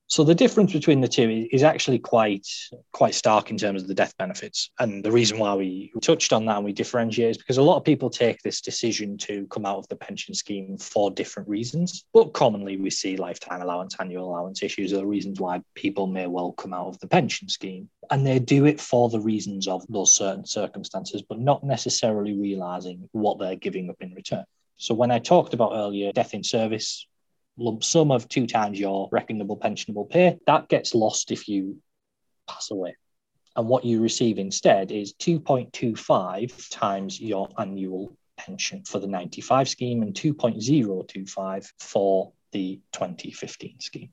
So 0.07 0.23
the 0.23 0.35
difference 0.35 0.73
between 0.73 1.01
the 1.01 1.09
two 1.09 1.49
is 1.51 1.63
actually 1.63 1.99
quite 1.99 2.47
quite 2.93 3.15
stark 3.15 3.51
in 3.51 3.57
terms 3.57 3.83
of 3.83 3.89
the 3.89 3.95
death 3.95 4.15
benefits. 4.19 4.71
And 4.79 5.03
the 5.03 5.11
reason 5.11 5.39
why 5.39 5.55
we 5.55 5.93
touched 6.03 6.33
on 6.33 6.45
that 6.45 6.57
and 6.57 6.65
we 6.65 6.73
differentiate 6.73 7.31
is 7.31 7.39
because 7.39 7.57
a 7.57 7.63
lot 7.63 7.79
of 7.79 7.85
people 7.85 8.11
take 8.11 8.41
this 8.43 8.61
decision 8.61 9.17
to 9.19 9.47
come 9.47 9.65
out 9.65 9.79
of 9.79 9.89
the 9.89 9.97
pension 9.97 10.35
scheme 10.35 10.77
for 10.77 11.11
different 11.11 11.49
reasons. 11.49 12.05
But 12.13 12.35
commonly 12.35 12.77
we 12.77 12.91
see 12.91 13.17
lifetime 13.17 13.63
allowance, 13.63 13.97
annual 13.99 14.29
allowance 14.29 14.63
issues 14.63 14.93
are 14.93 14.99
the 14.99 15.07
reasons 15.07 15.41
why 15.41 15.63
people 15.75 16.07
may 16.07 16.27
well 16.27 16.53
come 16.53 16.75
out 16.75 16.89
of 16.89 16.99
the 17.01 17.09
pension 17.09 17.49
scheme. 17.49 17.89
And 18.11 18.27
they 18.27 18.39
do 18.39 18.67
it 18.67 18.81
for 18.81 19.09
the 19.09 19.21
reasons 19.21 19.67
of 19.67 19.87
those 19.89 20.15
certain 20.15 20.45
circumstances, 20.45 21.23
but 21.23 21.39
not 21.39 21.65
necessarily 21.65 22.35
realizing 22.35 23.09
what 23.13 23.39
they're 23.39 23.57
giving 23.57 23.89
up 23.89 23.97
in 24.01 24.13
return. 24.15 24.45
So 24.77 24.95
when 24.95 25.11
I 25.11 25.19
talked 25.19 25.55
about 25.55 25.73
earlier 25.75 26.13
death 26.13 26.35
in 26.35 26.45
service, 26.45 27.07
lump 27.57 27.85
sum 27.85 28.11
of 28.11 28.29
two 28.29 28.47
times 28.47 28.79
your 28.79 29.09
reckonable 29.11 29.59
pensionable 29.59 30.09
pay. 30.09 30.39
That 30.47 30.69
gets 30.69 30.95
lost 30.95 31.31
if 31.31 31.49
you 31.49 31.79
pass 32.49 32.71
away. 32.71 32.97
And 33.57 33.69
what 33.69 33.85
you 33.85 34.01
receive 34.01 34.39
instead 34.39 34.91
is 34.91 35.15
2.25 35.15 36.71
times 36.71 37.21
your 37.21 37.49
annual 37.59 38.17
pension 38.37 38.83
for 38.85 38.99
the 38.99 39.07
95 39.07 39.69
scheme 39.69 40.03
and 40.03 40.13
2.025 40.13 41.73
for 41.79 42.33
the 42.53 42.81
2015 42.93 43.81
scheme. 43.81 44.11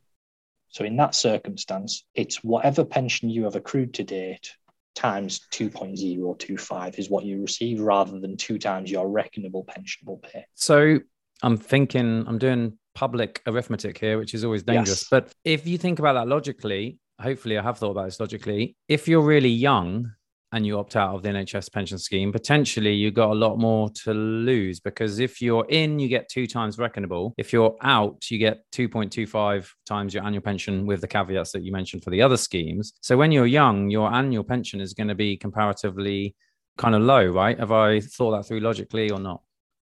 So, 0.70 0.86
in 0.86 0.96
that 0.98 1.16
circumstance, 1.16 2.06
it's 2.14 2.44
whatever 2.44 2.86
pension 2.86 3.30
you 3.30 3.44
have 3.44 3.56
accrued 3.56 3.94
to 3.96 4.04
date 4.04 4.56
times 4.96 5.42
2.025 5.52 7.00
is 7.00 7.10
what 7.10 7.26
you 7.26 7.42
receive 7.42 7.82
rather 7.82 8.20
than 8.20 8.38
two 8.38 8.58
times 8.58 8.92
your 8.92 9.08
reckonable 9.08 9.66
pensionable 9.66 10.22
pay. 10.22 10.46
So, 10.54 11.00
I'm 11.44 11.58
thinking, 11.58 12.26
I'm 12.28 12.38
doing 12.38 12.78
public 12.94 13.42
arithmetic 13.48 13.98
here, 13.98 14.18
which 14.18 14.34
is 14.34 14.44
always 14.44 14.64
dangerous. 14.64 15.02
Yes. 15.02 15.08
But 15.10 15.34
if 15.44 15.66
you 15.66 15.78
think 15.78 16.00
about 16.00 16.14
that 16.14 16.28
logically, 16.28 17.00
hopefully 17.20 17.58
I 17.58 17.64
have 17.64 17.78
thought 17.78 17.92
about 17.92 18.06
this 18.06 18.20
logically. 18.20 18.76
If 18.88 19.08
you're 19.08 19.22
really 19.22 19.50
young 19.50 20.12
and 20.54 20.66
you 20.66 20.78
opt 20.78 20.98
out 20.98 21.16
of 21.16 21.24
the 21.24 21.30
NHS 21.30 21.72
pension 21.72 21.98
scheme, 21.98 22.32
potentially 22.32 22.94
you've 22.94 23.14
got 23.14 23.32
a 23.32 23.36
lot 23.36 23.58
more 23.58 23.90
to 24.04 24.14
lose 24.14 24.80
because 24.80 25.20
if 25.20 25.42
you're 25.42 25.66
in, 25.70 26.00
you 26.00 26.10
get 26.10 26.28
two 26.28 26.46
times 26.46 26.78
reckonable. 26.78 27.34
If 27.38 27.54
you're 27.54 27.76
out, 27.82 28.30
you 28.30 28.38
get 28.38 28.64
2.25 28.74 29.70
times 29.86 30.14
your 30.14 30.26
annual 30.26 30.42
pension 30.42 30.86
with 30.86 31.02
the 31.02 31.08
caveats 31.08 31.54
that 31.54 31.64
you 31.64 31.72
mentioned 31.72 32.04
for 32.04 32.10
the 32.10 32.22
other 32.22 32.38
schemes. 32.38 32.94
So 33.02 33.16
when 33.16 33.32
you're 33.32 33.48
young, 33.48 33.90
your 33.90 34.12
annual 34.12 34.44
pension 34.44 34.82
is 34.82 34.94
going 34.94 35.08
to 35.08 35.16
be 35.16 35.38
comparatively 35.38 36.36
kind 36.78 36.96
of 36.96 37.02
low, 37.02 37.26
right? 37.28 37.58
Have 37.58 37.72
I 37.72 38.02
thought 38.02 38.32
that 38.32 38.46
through 38.46 38.60
logically 38.60 39.10
or 39.10 39.20
not? 39.20 39.42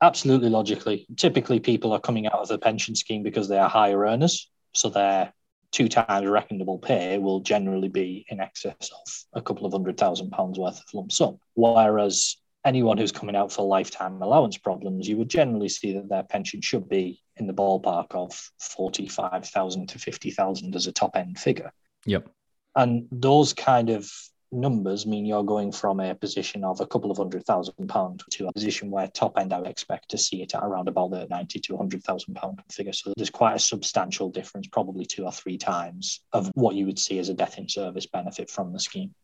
Absolutely 0.02 0.48
logically. 0.48 1.06
Typically, 1.16 1.60
people 1.60 1.92
are 1.92 2.00
coming 2.00 2.26
out 2.26 2.40
of 2.40 2.48
the 2.48 2.58
pension 2.58 2.96
scheme 2.96 3.22
because 3.22 3.48
they 3.48 3.58
are 3.58 3.68
higher 3.68 4.04
earners. 4.04 4.50
So 4.74 4.88
their 4.88 5.32
two 5.70 5.88
times 5.88 6.26
reckonable 6.26 6.82
pay 6.82 7.18
will 7.18 7.40
generally 7.40 7.88
be 7.88 8.26
in 8.28 8.40
excess 8.40 8.74
of 8.80 9.12
a 9.32 9.40
couple 9.40 9.64
of 9.64 9.72
hundred 9.72 9.96
thousand 9.96 10.30
pounds 10.30 10.58
worth 10.58 10.78
of 10.78 10.84
lump 10.92 11.12
sum. 11.12 11.38
Whereas 11.54 12.36
anyone 12.64 12.98
who's 12.98 13.12
coming 13.12 13.36
out 13.36 13.52
for 13.52 13.66
lifetime 13.66 14.20
allowance 14.20 14.58
problems, 14.58 15.08
you 15.08 15.16
would 15.18 15.30
generally 15.30 15.68
see 15.68 15.92
that 15.94 16.08
their 16.08 16.24
pension 16.24 16.60
should 16.60 16.88
be 16.88 17.20
in 17.36 17.46
the 17.46 17.54
ballpark 17.54 18.12
of 18.12 18.32
45,000 18.58 19.88
to 19.88 19.98
50,000 19.98 20.74
as 20.74 20.86
a 20.86 20.92
top 20.92 21.16
end 21.16 21.38
figure. 21.38 21.72
Yep. 22.06 22.28
And 22.74 23.06
those 23.12 23.52
kind 23.52 23.90
of 23.90 24.10
numbers 24.52 25.06
mean 25.06 25.24
you're 25.24 25.42
going 25.42 25.72
from 25.72 25.98
a 26.00 26.14
position 26.14 26.62
of 26.62 26.80
a 26.80 26.86
couple 26.86 27.10
of 27.10 27.16
hundred 27.16 27.44
thousand 27.44 27.88
pound 27.88 28.22
to 28.30 28.46
a 28.46 28.52
position 28.52 28.90
where 28.90 29.08
top 29.08 29.38
end 29.38 29.52
I 29.52 29.58
would 29.58 29.68
expect 29.68 30.10
to 30.10 30.18
see 30.18 30.42
it 30.42 30.54
at 30.54 30.62
around 30.62 30.88
about 30.88 31.10
the 31.10 31.26
90 31.28 31.58
to 31.60 31.72
100,000 31.74 32.34
pound 32.34 32.60
figure. 32.70 32.92
So 32.92 33.12
there's 33.16 33.30
quite 33.30 33.56
a 33.56 33.58
substantial 33.58 34.28
difference, 34.28 34.68
probably 34.68 35.06
two 35.06 35.24
or 35.24 35.32
three 35.32 35.58
times 35.58 36.20
of 36.32 36.50
what 36.54 36.74
you 36.74 36.86
would 36.86 36.98
see 36.98 37.18
as 37.18 37.28
a 37.28 37.34
death 37.34 37.58
in 37.58 37.68
service 37.68 38.06
benefit 38.06 38.50
from 38.50 38.72
the 38.72 38.80
scheme. 38.80 39.14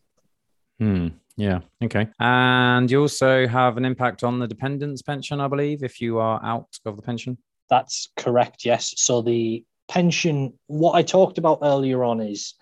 Hmm. 0.79 1.09
Yeah. 1.37 1.61
Okay. 1.83 2.09
And 2.19 2.91
you 2.91 3.01
also 3.01 3.47
have 3.47 3.77
an 3.77 3.85
impact 3.85 4.25
on 4.25 4.39
the 4.39 4.49
dependents 4.49 5.03
pension, 5.03 5.41
I 5.41 5.49
believe, 5.49 5.83
if 5.83 6.01
you 6.01 6.19
are 6.19 6.41
out 6.43 6.79
of 6.85 6.97
the 6.97 7.03
pension. 7.03 7.39
That's 7.69 8.09
correct. 8.17 8.65
Yes. 8.65 8.95
So 8.97 9.23
the 9.23 9.65
pension, 9.89 10.55
what 10.67 10.93
I 10.93 11.03
talked 11.03 11.39
about 11.39 11.61
earlier 11.63 12.03
on 12.03 12.21
is 12.21 12.55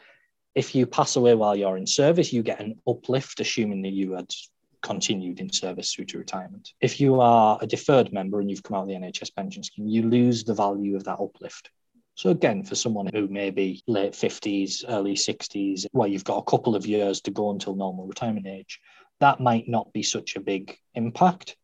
if 0.57 0.75
you 0.75 0.87
pass 0.87 1.17
away 1.17 1.35
while 1.35 1.55
you're 1.55 1.77
in 1.77 1.87
service, 1.87 2.33
you 2.33 2.43
get 2.43 2.61
an 2.61 2.81
uplift, 2.89 3.41
assuming 3.41 3.83
that 3.83 3.93
you 3.93 4.15
had 4.15 4.33
continued 4.81 5.39
in 5.39 5.53
service 5.53 5.93
through 5.93 6.07
to 6.07 6.19
retirement. 6.19 6.73
If 6.81 6.99
you 6.99 7.21
are 7.21 7.59
a 7.61 7.67
deferred 7.67 8.11
member 8.11 8.41
and 8.41 8.51
you've 8.51 8.63
come 8.63 8.79
out 8.79 8.83
of 8.85 8.89
the 8.89 8.95
NHS 8.95 9.35
pension 9.37 9.63
scheme, 9.63 9.87
you 9.87 10.09
lose 10.09 10.45
the 10.45 10.55
value 10.55 10.97
of 10.97 11.05
that 11.05 11.21
uplift. 11.21 11.71
So 12.15 12.31
again, 12.31 12.63
for 12.63 12.75
someone 12.75 13.07
who 13.13 13.29
may 13.29 13.51
be 13.51 13.83
late 13.87 14.15
50s, 14.15 14.83
early 14.89 15.13
60s, 15.13 15.85
where 15.93 16.09
you've 16.09 16.25
got 16.25 16.39
a 16.39 16.51
couple 16.51 16.75
of 16.75 16.87
years 16.87 17.21
to 17.23 17.31
go 17.31 17.51
until 17.51 17.75
normal 17.75 18.07
retirement 18.07 18.47
age, 18.47 18.81
that 19.21 19.41
might 19.41 19.69
not 19.69 19.93
be 19.93 20.03
such 20.03 20.37
a 20.37 20.41
big 20.41 20.79
impact. 20.95 21.57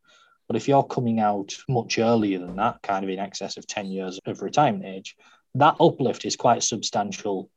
But 0.47 0.55
if 0.55 0.67
you're 0.67 0.83
coming 0.83 1.19
out 1.19 1.55
much 1.67 1.97
earlier 1.97 2.37
than 2.37 2.57
that, 2.57 2.83
kind 2.83 3.03
of 3.03 3.09
in 3.09 3.17
excess 3.17 3.57
of 3.57 3.65
10 3.65 3.87
years 3.87 4.19
of 4.27 4.43
retirement 4.43 4.85
age, 4.85 5.15
that 5.55 5.77
uplift 5.79 6.25
is 6.25 6.35
quite 6.35 6.61
substantial 6.61 7.49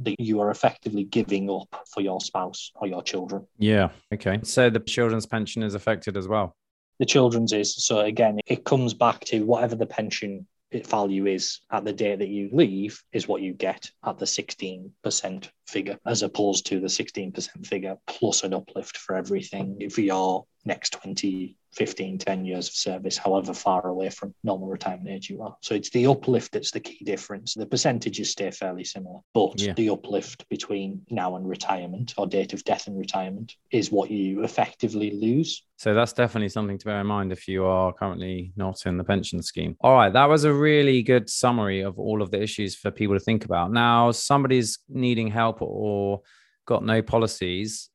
that 0.00 0.18
you 0.18 0.40
are 0.40 0.50
effectively 0.50 1.04
giving 1.04 1.50
up 1.50 1.84
for 1.92 2.00
your 2.00 2.20
spouse 2.20 2.72
or 2.74 2.86
your 2.86 3.02
children. 3.02 3.46
Yeah. 3.58 3.90
Okay. 4.12 4.40
So 4.42 4.70
the 4.70 4.80
children's 4.80 5.26
pension 5.26 5.62
is 5.62 5.74
affected 5.74 6.16
as 6.16 6.26
well. 6.26 6.56
The 6.98 7.06
children's 7.06 7.52
is 7.52 7.74
so 7.74 8.00
again, 8.00 8.40
it 8.46 8.64
comes 8.64 8.94
back 8.94 9.20
to 9.26 9.44
whatever 9.44 9.74
the 9.74 9.86
pension 9.86 10.46
value 10.86 11.26
is 11.26 11.60
at 11.70 11.84
the 11.84 11.92
day 11.92 12.14
that 12.14 12.28
you 12.28 12.48
leave 12.52 13.02
is 13.12 13.26
what 13.26 13.42
you 13.42 13.52
get 13.52 13.90
at 14.04 14.18
the 14.18 14.24
16% 14.24 15.50
figure, 15.66 15.98
as 16.06 16.22
opposed 16.22 16.66
to 16.66 16.80
the 16.80 16.86
16% 16.86 17.66
figure 17.66 17.96
plus 18.06 18.44
an 18.44 18.54
uplift 18.54 18.96
for 18.96 19.16
everything 19.16 19.90
for 19.90 20.00
your 20.00 20.46
next 20.64 20.90
20, 20.90 21.56
15, 21.72 22.18
10 22.18 22.44
years 22.44 22.68
of 22.68 22.74
service, 22.74 23.16
however 23.16 23.54
far 23.54 23.86
away 23.86 24.10
from 24.10 24.34
normal 24.42 24.68
retirement 24.68 25.08
age 25.08 25.30
you 25.30 25.42
are. 25.42 25.56
So 25.62 25.74
it's 25.74 25.90
the 25.90 26.06
uplift 26.06 26.52
that's 26.52 26.70
the 26.70 26.80
key 26.80 27.04
difference. 27.04 27.54
The 27.54 27.66
percentages 27.66 28.30
stay 28.30 28.50
fairly 28.50 28.84
similar, 28.84 29.20
but 29.34 29.60
yeah. 29.60 29.72
the 29.74 29.90
uplift 29.90 30.48
between 30.48 31.02
now 31.10 31.36
and 31.36 31.48
retirement 31.48 32.14
or 32.16 32.26
date 32.26 32.52
of 32.52 32.64
death 32.64 32.86
and 32.86 32.98
retirement 32.98 33.54
is 33.70 33.92
what 33.92 34.10
you 34.10 34.42
effectively 34.42 35.12
lose. 35.12 35.64
So 35.76 35.94
that's 35.94 36.12
definitely 36.12 36.50
something 36.50 36.76
to 36.76 36.84
bear 36.84 37.00
in 37.00 37.06
mind 37.06 37.32
if 37.32 37.48
you 37.48 37.64
are 37.64 37.92
currently 37.92 38.52
not 38.56 38.84
in 38.84 38.98
the 38.98 39.04
pension 39.04 39.42
scheme. 39.42 39.76
All 39.80 39.94
right, 39.94 40.12
that 40.12 40.28
was 40.28 40.44
a 40.44 40.52
really 40.52 41.02
good 41.02 41.30
summary 41.30 41.80
of 41.80 41.98
all 41.98 42.20
of 42.20 42.30
the 42.30 42.42
issues 42.42 42.76
for 42.76 42.90
people 42.90 43.16
to 43.16 43.24
think 43.24 43.44
about. 43.44 43.72
Now, 43.72 44.10
somebody's 44.10 44.78
needing 44.88 45.28
help 45.28 45.62
or 45.62 46.20
got 46.66 46.84
no 46.84 47.00
policies 47.00 47.88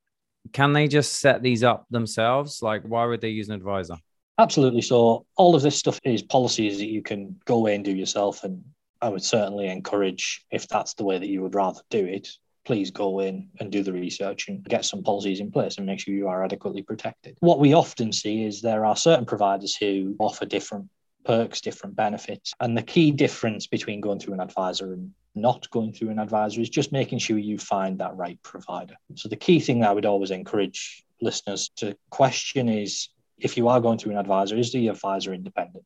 can 0.54 0.74
they 0.74 0.88
just 0.88 1.20
set 1.20 1.42
these 1.42 1.64
up 1.64 1.86
themselves? 1.90 2.62
Like, 2.62 2.84
why 2.84 3.06
would 3.06 3.22
they 3.22 3.30
use 3.30 3.50
an 3.50 3.56
advisor? 3.56 3.96
Absolutely. 4.38 4.82
So, 4.82 5.26
all 5.38 5.56
of 5.56 5.62
this 5.62 5.78
stuff 5.78 6.00
is 6.04 6.22
policies 6.22 6.78
that 6.80 6.88
you 6.88 7.02
can 7.02 7.40
go 7.46 7.56
away 7.56 7.76
and 7.76 7.86
do 7.86 7.96
yourself. 7.96 8.44
And 8.44 8.64
I 9.02 9.10
would 9.10 9.24
certainly 9.24 9.68
encourage, 9.68 10.46
if 10.52 10.68
that's 10.68 10.94
the 10.94 11.06
way 11.06 11.18
that 11.18 11.28
you 11.28 11.42
would 11.42 11.56
rather 11.56 11.82
do 11.90 12.06
it, 12.06 12.28
please 12.66 12.92
go 12.92 13.20
in 13.20 13.48
and 13.60 13.72
do 13.72 13.84
the 13.84 13.94
research 13.94 14.48
and 14.48 14.64
get 14.66 14.84
some 14.84 15.04
policies 15.04 15.40
in 15.40 15.52
place 15.52 15.78
and 15.78 15.86
make 15.86 16.00
sure 16.00 16.14
you 16.14 16.28
are 16.28 16.44
adequately 16.44 16.82
protected. 16.82 17.38
What 17.40 17.60
we 17.60 17.74
often 17.74 18.12
see 18.12 18.44
is 18.44 18.62
there 18.62 18.86
are 18.86 18.96
certain 18.96 19.26
providers 19.26 19.76
who 19.76 20.16
offer 20.20 20.46
different 20.46 20.90
perks, 21.26 21.62
different 21.62 21.96
benefits. 21.96 22.54
And 22.60 22.78
the 22.78 22.84
key 22.84 23.12
difference 23.12 23.68
between 23.68 24.02
going 24.02 24.20
through 24.20 24.36
an 24.36 24.40
advisor 24.40 24.94
and 24.94 25.12
not 25.36 25.70
going 25.72 25.92
through 25.92 26.12
an 26.12 26.20
advisor 26.20 26.62
is 26.62 26.70
just 26.70 26.92
making 26.92 27.20
sure 27.20 27.38
you 27.38 27.58
find 27.58 28.00
that 28.00 28.16
right 28.16 28.42
provider. 28.42 28.96
So 29.16 29.28
the 29.28 29.36
key 29.36 29.60
thing 29.60 29.82
that 29.82 29.90
I 29.90 29.94
would 29.94 30.06
always 30.06 30.32
encourage 30.32 31.04
listeners 31.22 31.70
to 31.78 31.98
question 32.10 32.70
is 32.70 33.10
if 33.38 33.58
you 33.58 33.68
are 33.68 33.82
going 33.82 33.98
through 33.98 34.14
an 34.14 34.18
advisor, 34.18 34.58
is 34.58 34.72
the 34.72 34.88
advisor 34.88 35.34
independent? 35.34 35.86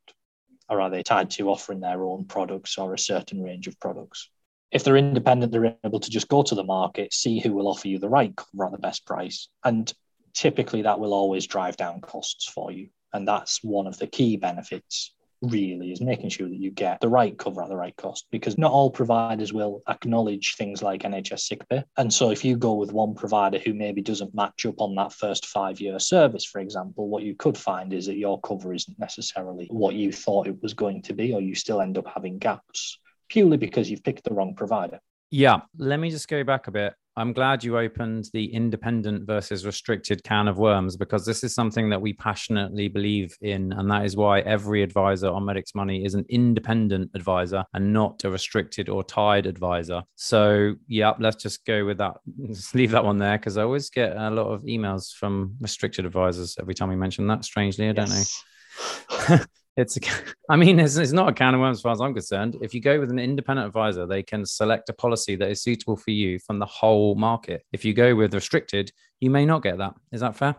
Or 0.70 0.82
are 0.82 0.90
they 0.90 1.02
tied 1.02 1.32
to 1.32 1.50
offering 1.50 1.80
their 1.80 2.04
own 2.04 2.26
products 2.26 2.78
or 2.78 2.94
a 2.94 3.00
certain 3.00 3.42
range 3.42 3.68
of 3.68 3.80
products? 3.80 4.30
If 4.72 4.84
they're 4.84 4.98
independent, 4.98 5.52
they're 5.52 5.76
able 5.84 6.00
to 6.00 6.12
just 6.12 6.28
go 6.28 6.44
to 6.44 6.54
the 6.54 6.64
market, 6.64 7.12
see 7.12 7.40
who 7.40 7.54
will 7.54 7.68
offer 7.68 7.88
you 7.88 7.98
the 7.98 8.10
right 8.10 8.36
cover 8.36 8.66
at 8.66 8.72
the 8.72 8.78
best 8.78 9.04
price. 9.06 9.48
And 9.64 9.92
typically 10.36 10.84
that 10.84 11.00
will 11.00 11.14
always 11.14 11.48
drive 11.48 11.76
down 11.76 12.02
costs 12.02 12.48
for 12.48 12.72
you. 12.72 12.90
And 13.14 13.28
that's 13.28 13.64
one 13.64 13.88
of 13.88 13.98
the 13.98 14.06
key 14.06 14.38
benefits 14.38 15.12
really 15.42 15.92
is 15.92 16.02
making 16.02 16.30
sure 16.30 16.48
that 16.48 16.60
you 16.60 16.72
get 16.72 17.00
the 17.00 17.08
right 17.08 17.38
cover 17.38 17.62
at 17.62 17.70
the 17.70 17.76
right 17.76 17.96
cost 17.96 18.28
because 18.32 18.58
not 18.58 18.72
all 18.72 18.90
providers 18.90 19.54
will 19.54 19.82
acknowledge 19.88 20.56
things 20.56 20.82
like 20.82 21.04
NHS 21.04 21.40
sick 21.40 21.68
pay. 21.70 21.84
And 21.98 22.14
so 22.14 22.32
if 22.32 22.44
you 22.44 22.58
go 22.58 22.74
with 22.74 22.92
one 22.92 23.16
provider 23.16 23.60
who 23.60 23.74
maybe 23.74 24.02
doesn't 24.02 24.36
match 24.36 24.66
up 24.66 24.80
on 24.80 24.96
that 24.96 25.14
first 25.14 25.46
five 25.46 25.80
year 25.80 26.00
service, 26.00 26.46
for 26.46 26.60
example, 26.60 27.08
what 27.08 27.24
you 27.24 27.36
could 27.36 27.58
find 27.58 27.94
is 27.94 28.06
that 28.08 28.18
your 28.18 28.40
cover 28.42 28.74
isn't 28.74 29.00
necessarily 29.00 29.68
what 29.70 29.96
you 29.96 30.12
thought 30.12 30.48
it 30.48 30.62
was 30.62 30.74
going 30.74 31.02
to 31.04 31.14
be, 31.14 31.34
or 31.34 31.42
you 31.42 31.56
still 31.56 31.82
end 31.82 31.98
up 31.98 32.08
having 32.08 32.38
gaps 32.38 33.00
purely 33.30 33.58
because 33.58 33.90
you've 33.90 34.04
picked 34.04 34.24
the 34.24 34.34
wrong 34.34 34.56
provider. 34.56 35.00
Yeah. 35.32 35.62
Let 35.78 36.00
me 36.00 36.10
just 36.10 36.28
go 36.28 36.44
back 36.44 36.68
a 36.68 36.72
bit. 36.72 36.96
I'm 37.20 37.34
glad 37.34 37.66
you 37.66 37.78
opened 37.78 38.30
the 38.32 38.46
independent 38.46 39.28
versus 39.28 39.66
restricted 39.66 40.24
can 40.24 40.48
of 40.48 40.58
worms 40.58 40.96
because 40.96 41.26
this 41.26 41.44
is 41.44 41.54
something 41.54 41.90
that 41.90 42.02
we 42.02 42.14
passionately 42.14 42.88
believe 42.88 43.36
in. 43.42 43.74
And 43.74 43.92
that 43.92 44.06
is 44.06 44.16
why 44.16 44.40
every 44.40 44.84
advisor 44.84 45.28
on 45.28 45.44
Medics 45.44 45.76
Money 45.76 46.06
is 46.06 46.14
an 46.14 46.26
independent 46.30 47.12
advisor 47.16 47.66
and 47.74 47.92
not 47.92 48.24
a 48.24 48.30
restricted 48.30 48.88
or 48.88 49.04
tied 49.04 49.48
advisor. 49.48 50.02
So, 50.16 50.76
yeah, 50.88 51.12
let's 51.20 51.44
just 51.44 51.66
go 51.66 51.84
with 51.84 51.98
that. 51.98 52.14
Just 52.48 52.74
leave 52.74 52.92
that 52.92 53.04
one 53.04 53.18
there 53.18 53.38
because 53.38 53.58
I 53.58 53.64
always 53.64 53.90
get 53.90 54.16
a 54.16 54.30
lot 54.30 54.48
of 54.48 54.64
emails 54.64 55.14
from 55.14 55.56
restricted 55.60 56.06
advisors 56.06 56.56
every 56.58 56.74
time 56.74 56.88
we 56.88 56.96
mention 56.96 57.28
that. 57.28 57.44
Strangely, 57.44 57.90
I 57.90 57.92
don't 57.92 58.08
yes. 58.08 58.44
know. 59.28 59.40
it's 59.78 59.98
a, 59.98 60.02
I 60.50 60.56
mean, 60.56 60.80
it's, 60.80 60.98
it's 60.98 61.12
not 61.12 61.30
a 61.30 61.34
can 61.34 61.54
of 61.54 61.62
worms 61.62 61.78
as 61.78 61.82
far 61.82 61.92
as 61.92 62.02
I'm 62.02 62.14
concerned. 62.14 62.58
If 62.62 62.74
you 62.74 62.82
go 62.82 63.00
with 63.00 63.12
an 63.12 63.20
independent 63.20 63.68
advisor, 63.68 64.06
they 64.06 64.24
can 64.24 64.46
select 64.46 64.90
a 64.90 64.94
policy 64.94 65.36
that 65.38 65.50
is 65.50 65.62
suitable 65.62 65.96
for 65.96 66.12
you 66.12 66.40
from 66.40 66.60
the 66.60 66.66
whole 66.66 67.16
market. 67.16 67.64
If 67.72 67.86
you 67.86 67.94
go 67.94 68.16
with 68.16 68.34
restricted, 68.34 68.92
you 69.20 69.30
may 69.30 69.46
not 69.46 69.64
get 69.64 69.78
that. 69.78 69.96
Is 70.12 70.22
that 70.22 70.36
fair? 70.36 70.56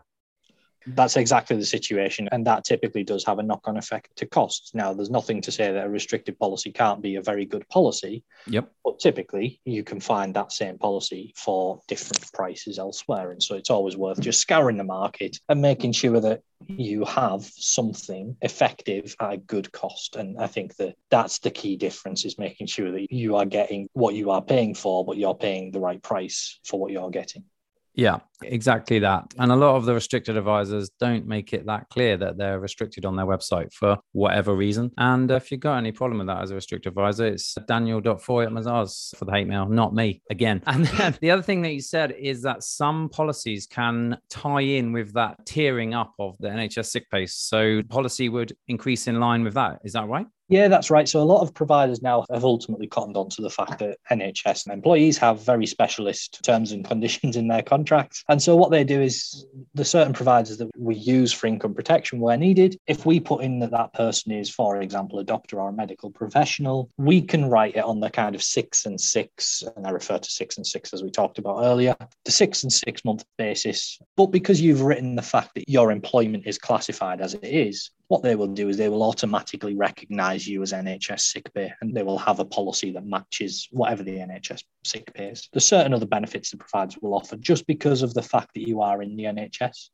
That's 0.87 1.17
exactly 1.17 1.57
the 1.57 1.65
situation. 1.65 2.29
And 2.33 2.47
that 2.47 2.65
typically 2.65 3.05
does 3.05 3.25
have 3.25 3.39
a 3.39 3.43
knock 3.43 3.63
on 3.67 3.77
effect 3.77 4.17
to 4.17 4.27
costs. 4.27 4.75
Now, 4.75 4.93
there's 4.93 5.11
nothing 5.11 5.41
to 5.43 5.53
say 5.53 5.73
that 5.73 5.87
a 5.87 5.89
restricted 5.89 6.39
policy 6.39 6.73
can't 6.73 7.03
be 7.03 7.17
a 7.17 7.23
very 7.23 7.45
good 7.45 7.69
policy. 7.69 8.25
Yep. 8.47 8.71
But 8.85 8.99
typically, 8.99 9.61
you 9.65 9.85
can 9.85 10.01
find 10.01 10.35
that 10.35 10.53
same 10.53 10.79
policy 10.79 11.35
for 11.37 11.81
different 11.89 12.33
prices 12.33 12.79
elsewhere. 12.79 13.31
And 13.31 13.43
so 13.43 13.55
it's 13.57 13.71
always 13.71 13.97
worth 13.97 14.21
just 14.21 14.41
scouring 14.41 14.77
the 14.77 14.85
market 14.85 15.39
and 15.49 15.61
making 15.61 15.93
sure 15.93 16.21
that 16.21 16.43
you 16.67 17.05
have 17.05 17.43
something 17.45 18.37
effective 18.43 19.17
at 19.21 19.33
a 19.33 19.37
good 19.39 19.73
cost. 19.73 20.17
And 20.17 20.39
I 20.39 20.47
think 20.47 20.77
that 20.77 20.95
that's 21.11 21.39
the 21.39 21.51
key 21.51 21.77
difference 21.77 22.25
is 22.25 22.39
making 22.39 22.67
sure 22.67 22.91
that 22.93 23.11
you 23.11 23.37
are 23.37 23.47
getting 23.47 23.89
what 23.93 24.15
you 24.15 24.31
are 24.31 24.43
paying 24.43 24.75
for, 24.75 25.05
but 25.05 25.17
you're 25.17 25.35
paying 25.35 25.73
the 25.73 25.81
right 25.81 26.03
price 26.03 26.59
for 26.65 26.79
what 26.79 26.93
you're 26.93 27.11
getting. 27.11 27.45
Yeah, 27.95 28.19
exactly 28.43 28.99
that. 29.01 29.25
And 29.39 29.51
a 29.51 29.57
lot 29.57 29.77
of 29.77 29.85
the 29.85 29.95
restricted 29.95 30.37
advisors 30.37 30.91
don't 31.01 31.27
make 31.27 31.53
it 31.53 31.67
that 31.67 31.89
clear 31.91 32.17
that 32.19 32.39
they're 32.39 32.61
restricted 32.61 33.05
on 33.05 33.17
their 33.17 33.27
website 33.27 33.73
for 33.73 33.99
whatever 34.13 34.55
reason. 34.55 34.93
And 34.97 35.31
if 35.31 35.51
you've 35.51 35.61
got 35.61 35.77
any 35.77 35.93
problem 35.93 36.19
with 36.19 36.29
that 36.29 36.43
as 36.43 36.51
a 36.51 36.55
restricted 36.55 36.91
advisor, 36.91 37.27
it's 37.27 37.55
daniel.foy 37.67 38.45
at 38.45 38.51
Mazars 38.51 39.17
for 39.17 39.25
the 39.25 39.33
hate 39.33 39.49
mail, 39.49 39.67
not 39.67 39.95
me 39.95 40.23
again. 40.31 40.63
And 40.71 40.87
then 40.87 41.19
the 41.21 41.33
other 41.33 41.43
thing 41.43 41.63
that 41.63 41.73
you 41.73 41.81
said 41.81 42.13
is 42.13 42.43
that 42.43 42.63
some 42.63 43.09
policies 43.09 43.67
can 43.67 44.17
tie 44.31 44.61
in 44.61 44.93
with 44.93 45.13
that 45.15 45.45
tiering 45.45 45.95
up 45.99 46.15
of 46.19 46.37
the 46.39 46.49
NHS 46.49 46.87
sick 46.87 47.11
pay. 47.11 47.27
So 47.27 47.83
policy 47.89 48.29
would 48.29 48.57
increase 48.69 49.09
in 49.09 49.19
line 49.19 49.43
with 49.43 49.55
that. 49.55 49.81
Is 49.85 49.95
that 49.95 50.07
right? 50.07 50.27
Yeah, 50.51 50.67
that's 50.67 50.91
right. 50.91 51.09
So 51.09 51.21
a 51.21 51.23
lot 51.23 51.43
of 51.43 51.55
providers 51.55 52.03
now 52.03 52.27
have 52.29 52.45
ultimately 52.45 52.89
cottoned 52.89 53.17
on 53.17 53.29
to 53.31 53.43
the 53.43 53.51
fact 53.51 53.79
that 53.79 53.99
NHS 54.11 54.69
employees 54.69 55.17
have 55.19 55.41
very 55.41 55.65
specialist 55.65 56.43
terms 56.43 56.73
and 56.73 56.85
conditions 56.89 57.37
in 57.37 57.47
their 57.47 57.63
contracts. 57.63 58.25
And 58.29 58.43
so 58.43 58.57
what 58.57 58.73
they 58.73 58.83
do 58.83 59.01
is 59.01 59.47
the 59.75 59.85
certain 59.85 60.13
providers 60.13 60.59
that 60.59 60.69
we 60.77 60.97
use 60.97 61.33
for 61.33 61.47
income 61.47 61.73
protection 61.73 62.19
where 62.19 62.37
needed, 62.37 62.77
if 62.89 63.07
we 63.07 63.21
put 63.21 63.45
in 63.45 63.61
that 63.61 63.71
that 63.71 63.95
person 63.95 64.33
is, 64.33 64.51
for 64.51 64.83
example, 64.83 65.21
a 65.21 65.25
doctor 65.25 65.61
or 65.61 65.69
a 65.69 65.73
medical 65.73 66.11
professional, 66.11 66.91
we 66.99 67.23
can 67.23 67.45
write 67.49 67.77
it 67.77 67.85
on 67.85 68.01
the 68.01 68.11
kind 68.11 68.35
of 68.35 68.43
six 68.43 68.87
and 68.87 69.01
six, 69.01 69.63
and 69.77 69.87
I 69.87 69.91
refer 69.91 70.19
to 70.19 70.31
six 70.31 70.57
and 70.57 70.67
six 70.67 70.93
as 70.93 71.01
we 71.01 71.13
talked 71.13 71.39
about 71.39 71.63
earlier, 71.63 71.95
the 72.25 72.33
six 72.33 72.65
and 72.65 72.73
six 72.73 73.05
month 73.05 73.25
basis. 73.39 74.01
But 74.17 74.27
because 74.27 74.61
you've 74.61 74.83
written 74.83 75.15
the 75.15 75.23
fact 75.23 75.51
that 75.55 75.69
your 75.69 75.93
employment 75.93 76.49
is 76.49 76.59
classified 76.59 77.21
as 77.21 77.35
it 77.35 77.45
is, 77.45 77.93
what 78.11 78.25
they 78.25 78.35
will 78.35 78.49
do 78.49 78.69
is 78.69 78.77
they 78.77 78.89
will 78.89 79.05
automatically 79.05 79.77
recognize 79.77 80.47
you 80.47 80.61
as 80.63 80.73
NHS 80.73 81.21
sick 81.21 81.55
pay 81.55 81.73
and 81.81 81.95
they 81.95 82.03
will 82.03 82.19
have 82.19 82.41
a 82.41 82.45
policy 82.45 82.91
that 82.91 83.07
matches 83.07 83.69
whatever 83.71 84.03
the 84.03 84.17
NHS 84.17 84.65
sick 84.85 85.15
pay 85.15 85.27
is. 85.27 85.49
There's 85.53 85.65
certain 85.65 85.95
other 85.95 86.07
benefits 86.07 86.51
the 86.51 86.57
providers 86.57 86.99
will 87.01 87.15
offer 87.15 87.37
just 87.37 87.69
because 87.69 88.03
of 88.03 88.13
the 88.13 88.23
fact 88.23 88.55
that 88.55 88.67
you 88.67 88.81
are 88.81 89.01
in 89.01 89.15
the 89.15 89.27
NHS. 89.27 89.91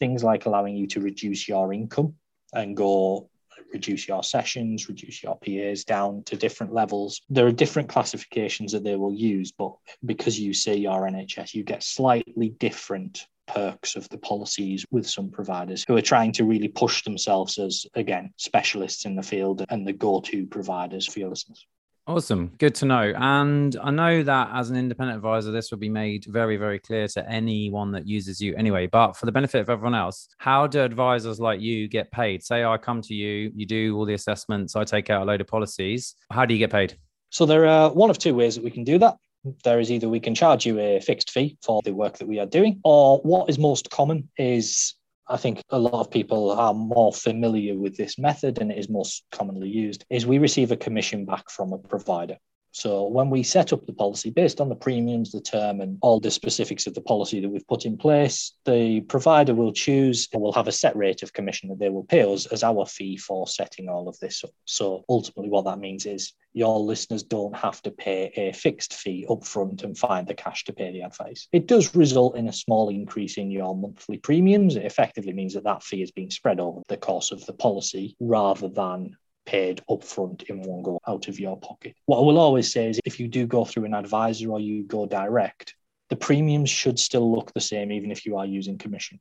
Things 0.00 0.24
like 0.24 0.44
allowing 0.46 0.74
you 0.76 0.88
to 0.88 1.00
reduce 1.00 1.46
your 1.48 1.72
income 1.72 2.16
and 2.52 2.76
go 2.76 3.30
reduce 3.72 4.08
your 4.08 4.24
sessions, 4.24 4.88
reduce 4.88 5.22
your 5.22 5.38
PAs 5.38 5.84
down 5.84 6.24
to 6.24 6.36
different 6.36 6.74
levels. 6.74 7.22
There 7.30 7.46
are 7.46 7.52
different 7.52 7.88
classifications 7.88 8.72
that 8.72 8.82
they 8.82 8.96
will 8.96 9.14
use, 9.14 9.52
but 9.52 9.72
because 10.04 10.36
you 10.36 10.52
say 10.52 10.74
you're 10.74 11.08
NHS, 11.08 11.54
you 11.54 11.62
get 11.62 11.84
slightly 11.84 12.48
different 12.48 13.28
perks 13.52 13.96
of 13.96 14.08
the 14.08 14.18
policies 14.18 14.86
with 14.90 15.06
some 15.08 15.30
providers 15.30 15.84
who 15.86 15.96
are 15.96 16.02
trying 16.02 16.32
to 16.32 16.44
really 16.44 16.68
push 16.68 17.02
themselves 17.04 17.58
as, 17.58 17.86
again, 17.94 18.32
specialists 18.36 19.04
in 19.04 19.14
the 19.14 19.22
field 19.22 19.64
and 19.68 19.86
the 19.86 19.92
go 19.92 20.20
to 20.20 20.46
providers 20.46 21.06
for 21.06 21.18
your 21.18 21.28
listeners. 21.28 21.66
Awesome. 22.06 22.50
Good 22.58 22.74
to 22.76 22.86
know. 22.86 23.12
And 23.16 23.76
I 23.80 23.92
know 23.92 24.24
that 24.24 24.50
as 24.52 24.70
an 24.70 24.76
independent 24.76 25.16
advisor, 25.16 25.52
this 25.52 25.70
will 25.70 25.78
be 25.78 25.88
made 25.88 26.24
very, 26.24 26.56
very 26.56 26.80
clear 26.80 27.06
to 27.08 27.30
anyone 27.30 27.92
that 27.92 28.08
uses 28.08 28.40
you 28.40 28.56
anyway. 28.56 28.88
But 28.88 29.12
for 29.12 29.26
the 29.26 29.32
benefit 29.32 29.60
of 29.60 29.70
everyone 29.70 29.94
else, 29.94 30.28
how 30.38 30.66
do 30.66 30.80
advisors 30.80 31.38
like 31.38 31.60
you 31.60 31.86
get 31.86 32.10
paid? 32.10 32.42
Say 32.42 32.64
I 32.64 32.76
come 32.76 33.02
to 33.02 33.14
you, 33.14 33.52
you 33.54 33.66
do 33.66 33.96
all 33.96 34.04
the 34.04 34.14
assessments, 34.14 34.74
I 34.74 34.82
take 34.82 35.10
out 35.10 35.22
a 35.22 35.24
load 35.24 35.40
of 35.40 35.46
policies. 35.46 36.16
How 36.30 36.44
do 36.44 36.54
you 36.54 36.58
get 36.58 36.72
paid? 36.72 36.98
So 37.30 37.46
there 37.46 37.66
are 37.66 37.92
one 37.92 38.10
of 38.10 38.18
two 38.18 38.34
ways 38.34 38.56
that 38.56 38.64
we 38.64 38.70
can 38.70 38.82
do 38.82 38.98
that 38.98 39.16
there 39.64 39.80
is 39.80 39.90
either 39.90 40.08
we 40.08 40.20
can 40.20 40.34
charge 40.34 40.66
you 40.66 40.78
a 40.78 41.00
fixed 41.00 41.30
fee 41.30 41.56
for 41.62 41.80
the 41.84 41.92
work 41.92 42.18
that 42.18 42.28
we 42.28 42.38
are 42.38 42.46
doing, 42.46 42.80
or 42.84 43.18
what 43.18 43.48
is 43.48 43.58
most 43.58 43.90
common 43.90 44.28
is 44.38 44.94
I 45.28 45.36
think 45.36 45.62
a 45.70 45.78
lot 45.78 45.94
of 45.94 46.10
people 46.10 46.50
are 46.50 46.74
more 46.74 47.12
familiar 47.12 47.78
with 47.78 47.96
this 47.96 48.18
method 48.18 48.58
and 48.60 48.70
it 48.70 48.78
is 48.78 48.88
most 48.88 49.24
commonly 49.30 49.68
used 49.68 50.04
is 50.10 50.26
we 50.26 50.38
receive 50.38 50.72
a 50.72 50.76
commission 50.76 51.24
back 51.24 51.48
from 51.48 51.72
a 51.72 51.78
provider. 51.78 52.36
So 52.72 53.06
when 53.06 53.28
we 53.28 53.42
set 53.42 53.72
up 53.72 53.86
the 53.86 53.92
policy 53.92 54.30
based 54.30 54.60
on 54.60 54.68
the 54.68 54.74
premiums, 54.74 55.30
the 55.30 55.40
term, 55.40 55.80
and 55.80 55.98
all 56.00 56.20
the 56.20 56.30
specifics 56.30 56.86
of 56.86 56.94
the 56.94 57.02
policy 57.02 57.40
that 57.40 57.48
we've 57.48 57.66
put 57.68 57.84
in 57.84 57.98
place, 57.98 58.52
the 58.64 59.02
provider 59.02 59.54
will 59.54 59.72
choose 59.72 60.28
or 60.32 60.40
will 60.40 60.52
have 60.52 60.68
a 60.68 60.72
set 60.72 60.96
rate 60.96 61.22
of 61.22 61.32
commission 61.32 61.68
that 61.68 61.78
they 61.78 61.90
will 61.90 62.04
pay 62.04 62.22
us 62.22 62.46
as 62.46 62.62
our 62.62 62.86
fee 62.86 63.16
for 63.16 63.46
setting 63.46 63.88
all 63.88 64.08
of 64.08 64.18
this 64.20 64.42
up. 64.42 64.50
So 64.64 65.04
ultimately, 65.08 65.50
what 65.50 65.66
that 65.66 65.78
means 65.78 66.06
is 66.06 66.32
your 66.54 66.78
listeners 66.80 67.22
don't 67.22 67.56
have 67.56 67.80
to 67.82 67.90
pay 67.90 68.32
a 68.36 68.52
fixed 68.52 68.94
fee 68.94 69.26
upfront 69.28 69.84
and 69.84 69.96
find 69.96 70.26
the 70.26 70.34
cash 70.34 70.64
to 70.64 70.72
pay 70.72 70.92
the 70.92 71.02
advice. 71.02 71.48
It 71.52 71.66
does 71.66 71.94
result 71.94 72.36
in 72.36 72.48
a 72.48 72.52
small 72.52 72.88
increase 72.88 73.38
in 73.38 73.50
your 73.50 73.76
monthly 73.76 74.18
premiums. 74.18 74.76
It 74.76 74.84
effectively 74.84 75.32
means 75.32 75.54
that 75.54 75.64
that 75.64 75.82
fee 75.82 76.02
is 76.02 76.10
being 76.10 76.30
spread 76.30 76.60
over 76.60 76.82
the 76.88 76.96
course 76.96 77.32
of 77.32 77.44
the 77.46 77.54
policy 77.54 78.16
rather 78.20 78.68
than 78.68 79.16
paid 79.44 79.82
upfront 79.90 80.44
in 80.44 80.62
one 80.62 80.82
go 80.82 80.98
out 81.06 81.28
of 81.28 81.38
your 81.38 81.58
pocket. 81.58 81.94
What 82.06 82.18
I 82.18 82.22
will 82.22 82.38
always 82.38 82.72
say 82.72 82.88
is 82.88 83.00
if 83.04 83.18
you 83.18 83.28
do 83.28 83.46
go 83.46 83.64
through 83.64 83.84
an 83.84 83.94
advisor 83.94 84.50
or 84.50 84.60
you 84.60 84.84
go 84.84 85.06
direct, 85.06 85.74
the 86.10 86.16
premiums 86.16 86.70
should 86.70 86.98
still 86.98 87.34
look 87.34 87.52
the 87.52 87.60
same 87.60 87.90
even 87.92 88.10
if 88.10 88.26
you 88.26 88.36
are 88.36 88.46
using 88.46 88.78
commission. 88.78 89.20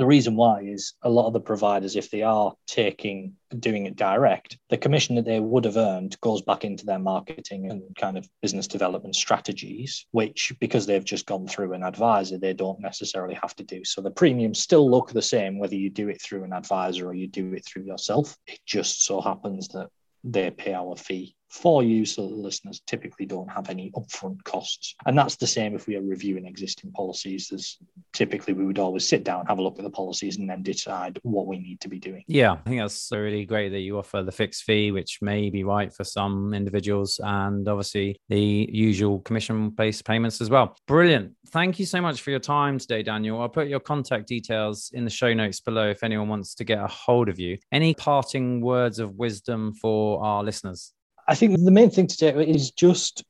The 0.00 0.06
reason 0.06 0.34
why 0.34 0.62
is 0.62 0.94
a 1.02 1.10
lot 1.10 1.26
of 1.26 1.34
the 1.34 1.40
providers, 1.40 1.94
if 1.94 2.10
they 2.10 2.22
are 2.22 2.54
taking 2.66 3.34
doing 3.58 3.84
it 3.84 3.96
direct, 3.96 4.56
the 4.70 4.78
commission 4.78 5.14
that 5.16 5.26
they 5.26 5.40
would 5.40 5.66
have 5.66 5.76
earned 5.76 6.18
goes 6.22 6.40
back 6.40 6.64
into 6.64 6.86
their 6.86 6.98
marketing 6.98 7.70
and 7.70 7.82
kind 7.96 8.16
of 8.16 8.26
business 8.40 8.66
development 8.66 9.14
strategies, 9.14 10.06
which 10.12 10.54
because 10.58 10.86
they've 10.86 11.04
just 11.04 11.26
gone 11.26 11.46
through 11.46 11.74
an 11.74 11.82
advisor, 11.82 12.38
they 12.38 12.54
don't 12.54 12.80
necessarily 12.80 13.34
have 13.34 13.54
to 13.56 13.62
do. 13.62 13.84
So 13.84 14.00
the 14.00 14.10
premiums 14.10 14.58
still 14.58 14.90
look 14.90 15.10
the 15.10 15.20
same 15.20 15.58
whether 15.58 15.74
you 15.74 15.90
do 15.90 16.08
it 16.08 16.22
through 16.22 16.44
an 16.44 16.54
advisor 16.54 17.06
or 17.06 17.12
you 17.12 17.28
do 17.28 17.52
it 17.52 17.66
through 17.66 17.82
yourself. 17.82 18.38
It 18.46 18.60
just 18.64 19.04
so 19.04 19.20
happens 19.20 19.68
that 19.68 19.90
they 20.24 20.50
pay 20.50 20.72
our 20.72 20.96
fee 20.96 21.36
for 21.50 21.82
you 21.82 22.04
so 22.04 22.28
the 22.28 22.34
listeners 22.34 22.80
typically 22.86 23.26
don't 23.26 23.50
have 23.50 23.68
any 23.68 23.90
upfront 23.92 24.42
costs. 24.44 24.94
And 25.04 25.18
that's 25.18 25.36
the 25.36 25.46
same 25.46 25.74
if 25.74 25.86
we 25.86 25.96
are 25.96 26.02
reviewing 26.02 26.46
existing 26.46 26.92
policies. 26.92 27.48
There's 27.48 27.78
typically 28.12 28.54
we 28.54 28.64
would 28.64 28.78
always 28.78 29.06
sit 29.06 29.24
down, 29.24 29.46
have 29.46 29.58
a 29.58 29.62
look 29.62 29.78
at 29.78 29.84
the 29.84 29.90
policies, 29.90 30.38
and 30.38 30.48
then 30.48 30.62
decide 30.62 31.18
what 31.22 31.46
we 31.46 31.58
need 31.58 31.80
to 31.80 31.88
be 31.88 31.98
doing. 31.98 32.24
Yeah, 32.28 32.52
I 32.52 32.68
think 32.68 32.80
that's 32.80 33.10
really 33.12 33.44
great 33.44 33.70
that 33.70 33.80
you 33.80 33.98
offer 33.98 34.22
the 34.22 34.32
fixed 34.32 34.62
fee, 34.62 34.92
which 34.92 35.18
may 35.20 35.50
be 35.50 35.64
right 35.64 35.92
for 35.92 36.04
some 36.04 36.54
individuals, 36.54 37.20
and 37.22 37.66
obviously 37.68 38.16
the 38.28 38.68
usual 38.72 39.18
commission 39.20 39.70
based 39.70 40.04
payments 40.04 40.40
as 40.40 40.50
well. 40.50 40.76
Brilliant. 40.86 41.32
Thank 41.48 41.80
you 41.80 41.86
so 41.86 42.00
much 42.00 42.22
for 42.22 42.30
your 42.30 42.38
time 42.38 42.78
today, 42.78 43.02
Daniel. 43.02 43.40
I'll 43.40 43.48
put 43.48 43.66
your 43.66 43.80
contact 43.80 44.28
details 44.28 44.92
in 44.94 45.04
the 45.04 45.10
show 45.10 45.34
notes 45.34 45.60
below 45.60 45.90
if 45.90 46.04
anyone 46.04 46.28
wants 46.28 46.54
to 46.54 46.64
get 46.64 46.78
a 46.78 46.86
hold 46.86 47.28
of 47.28 47.40
you. 47.40 47.58
Any 47.72 47.92
parting 47.94 48.60
words 48.60 49.00
of 49.00 49.16
wisdom 49.16 49.74
for 49.74 50.22
our 50.24 50.44
listeners? 50.44 50.92
I 51.30 51.36
think 51.36 51.64
the 51.64 51.70
main 51.70 51.90
thing 51.90 52.08
to 52.08 52.16
take 52.16 52.34
is 52.34 52.72
just 52.72 53.22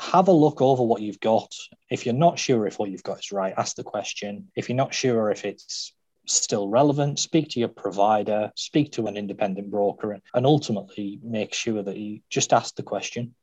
have 0.00 0.26
a 0.26 0.32
look 0.32 0.60
over 0.60 0.82
what 0.82 1.00
you've 1.00 1.20
got. 1.20 1.54
If 1.88 2.04
you're 2.04 2.12
not 2.12 2.40
sure 2.40 2.66
if 2.66 2.80
what 2.80 2.90
you've 2.90 3.04
got 3.04 3.20
is 3.20 3.30
right, 3.30 3.54
ask 3.56 3.76
the 3.76 3.84
question. 3.84 4.48
If 4.56 4.68
you're 4.68 4.74
not 4.74 4.92
sure 4.92 5.30
if 5.30 5.44
it's 5.44 5.92
still 6.26 6.68
relevant, 6.68 7.20
speak 7.20 7.50
to 7.50 7.60
your 7.60 7.68
provider, 7.68 8.50
speak 8.56 8.90
to 8.92 9.06
an 9.06 9.16
independent 9.16 9.70
broker, 9.70 10.18
and 10.34 10.44
ultimately 10.44 11.20
make 11.22 11.54
sure 11.54 11.84
that 11.84 11.96
you 11.96 12.18
just 12.30 12.52
ask 12.52 12.74
the 12.74 12.82
question. 12.82 13.36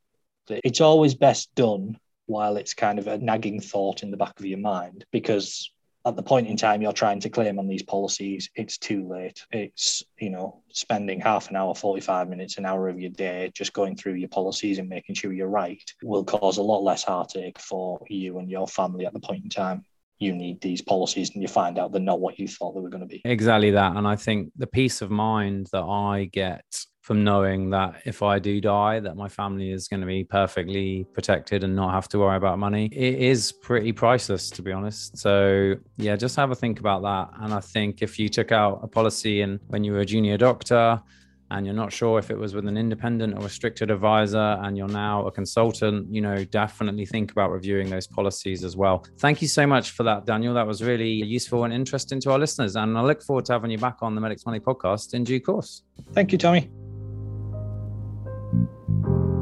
It's 0.49 0.81
always 0.81 1.15
best 1.15 1.55
done 1.55 1.97
while 2.25 2.57
it's 2.57 2.73
kind 2.73 2.99
of 2.99 3.07
a 3.07 3.17
nagging 3.17 3.61
thought 3.61 4.03
in 4.03 4.11
the 4.11 4.17
back 4.17 4.37
of 4.37 4.45
your 4.45 4.59
mind 4.59 5.05
because 5.13 5.71
at 6.05 6.15
the 6.15 6.23
point 6.23 6.47
in 6.47 6.57
time 6.57 6.81
you're 6.81 6.91
trying 6.91 7.19
to 7.21 7.29
claim 7.29 7.59
on 7.59 7.67
these 7.67 7.83
policies, 7.83 8.49
it's 8.55 8.77
too 8.77 9.07
late. 9.07 9.45
It's, 9.51 10.03
you 10.19 10.29
know, 10.29 10.61
spending 10.69 11.21
half 11.21 11.49
an 11.49 11.55
hour, 11.55 11.73
45 11.73 12.29
minutes, 12.29 12.57
an 12.57 12.65
hour 12.65 12.89
of 12.89 12.99
your 12.99 13.11
day 13.11 13.51
just 13.53 13.73
going 13.73 13.95
through 13.95 14.15
your 14.15 14.29
policies 14.29 14.79
and 14.79 14.89
making 14.89 15.15
sure 15.15 15.31
you're 15.31 15.47
right 15.47 15.81
will 16.01 16.23
cause 16.23 16.57
a 16.57 16.63
lot 16.63 16.83
less 16.83 17.03
heartache 17.03 17.59
for 17.59 17.99
you 18.09 18.39
and 18.39 18.49
your 18.49 18.67
family 18.67 19.05
at 19.05 19.13
the 19.13 19.19
point 19.19 19.43
in 19.43 19.49
time 19.49 19.83
you 20.19 20.33
need 20.33 20.61
these 20.61 20.81
policies 20.81 21.31
and 21.33 21.41
you 21.41 21.47
find 21.47 21.77
out 21.77 21.91
they're 21.91 22.01
not 22.01 22.19
what 22.19 22.39
you 22.39 22.47
thought 22.47 22.73
they 22.73 22.79
were 22.79 22.89
going 22.89 23.01
to 23.01 23.07
be. 23.07 23.21
Exactly 23.25 23.71
that. 23.71 23.95
And 23.95 24.07
I 24.07 24.15
think 24.15 24.51
the 24.55 24.67
peace 24.67 25.01
of 25.01 25.11
mind 25.11 25.67
that 25.71 25.83
I 25.83 26.29
get 26.31 26.63
from 27.03 27.21
knowing 27.21 27.69
that 27.69 28.01
if 28.05 28.23
I 28.23 28.39
do 28.39 28.61
die, 28.61 29.01
that 29.01 29.17
my 29.17 29.27
family 29.27 29.71
is 29.71 29.89
going 29.89 29.99
to 29.99 30.07
be 30.07 30.23
perfectly 30.23 31.05
protected 31.11 31.65
and 31.65 31.75
not 31.75 31.91
have 31.91 32.07
to 32.09 32.19
worry 32.19 32.37
about 32.37 32.59
money. 32.59 32.85
It 32.93 33.15
is 33.15 33.51
pretty 33.51 33.91
priceless, 33.91 34.49
to 34.51 34.61
be 34.61 34.71
honest. 34.71 35.17
So 35.17 35.75
yeah, 35.97 36.15
just 36.15 36.37
have 36.37 36.51
a 36.51 36.55
think 36.55 36.79
about 36.79 37.01
that. 37.01 37.43
And 37.43 37.53
I 37.53 37.59
think 37.59 38.01
if 38.01 38.17
you 38.17 38.29
took 38.29 38.53
out 38.53 38.79
a 38.83 38.87
policy 38.87 39.41
and 39.41 39.59
when 39.67 39.83
you 39.83 39.91
were 39.91 39.99
a 39.99 40.05
junior 40.05 40.37
doctor 40.37 41.01
and 41.51 41.65
you're 41.65 41.75
not 41.75 41.91
sure 41.91 42.19
if 42.19 42.31
it 42.31 42.37
was 42.37 42.55
with 42.55 42.69
an 42.69 42.77
independent 42.77 43.37
or 43.37 43.41
restricted 43.41 43.91
advisor 43.91 44.57
and 44.61 44.77
you're 44.77 44.87
now 44.87 45.27
a 45.27 45.31
consultant, 45.31 46.07
you 46.09 46.21
know, 46.21 46.45
definitely 46.45 47.05
think 47.05 47.33
about 47.33 47.51
reviewing 47.51 47.89
those 47.89 48.07
policies 48.07 48.63
as 48.63 48.77
well. 48.77 49.05
Thank 49.19 49.41
you 49.41 49.49
so 49.49 49.67
much 49.67 49.91
for 49.91 50.03
that, 50.03 50.25
Daniel. 50.25 50.53
That 50.53 50.65
was 50.65 50.81
really 50.81 51.11
useful 51.11 51.65
and 51.65 51.73
interesting 51.73 52.21
to 52.21 52.31
our 52.31 52.39
listeners. 52.39 52.77
And 52.77 52.97
I 52.97 53.01
look 53.01 53.21
forward 53.21 53.43
to 53.45 53.51
having 53.51 53.71
you 53.71 53.77
back 53.77 53.97
on 54.01 54.15
the 54.15 54.21
Medics 54.21 54.45
Money 54.45 54.61
podcast 54.61 55.13
in 55.13 55.25
due 55.25 55.41
course. 55.41 55.83
Thank 56.13 56.31
you, 56.31 56.37
Tommy. 56.37 56.71
Thank 58.53 58.69
you. 59.07 59.32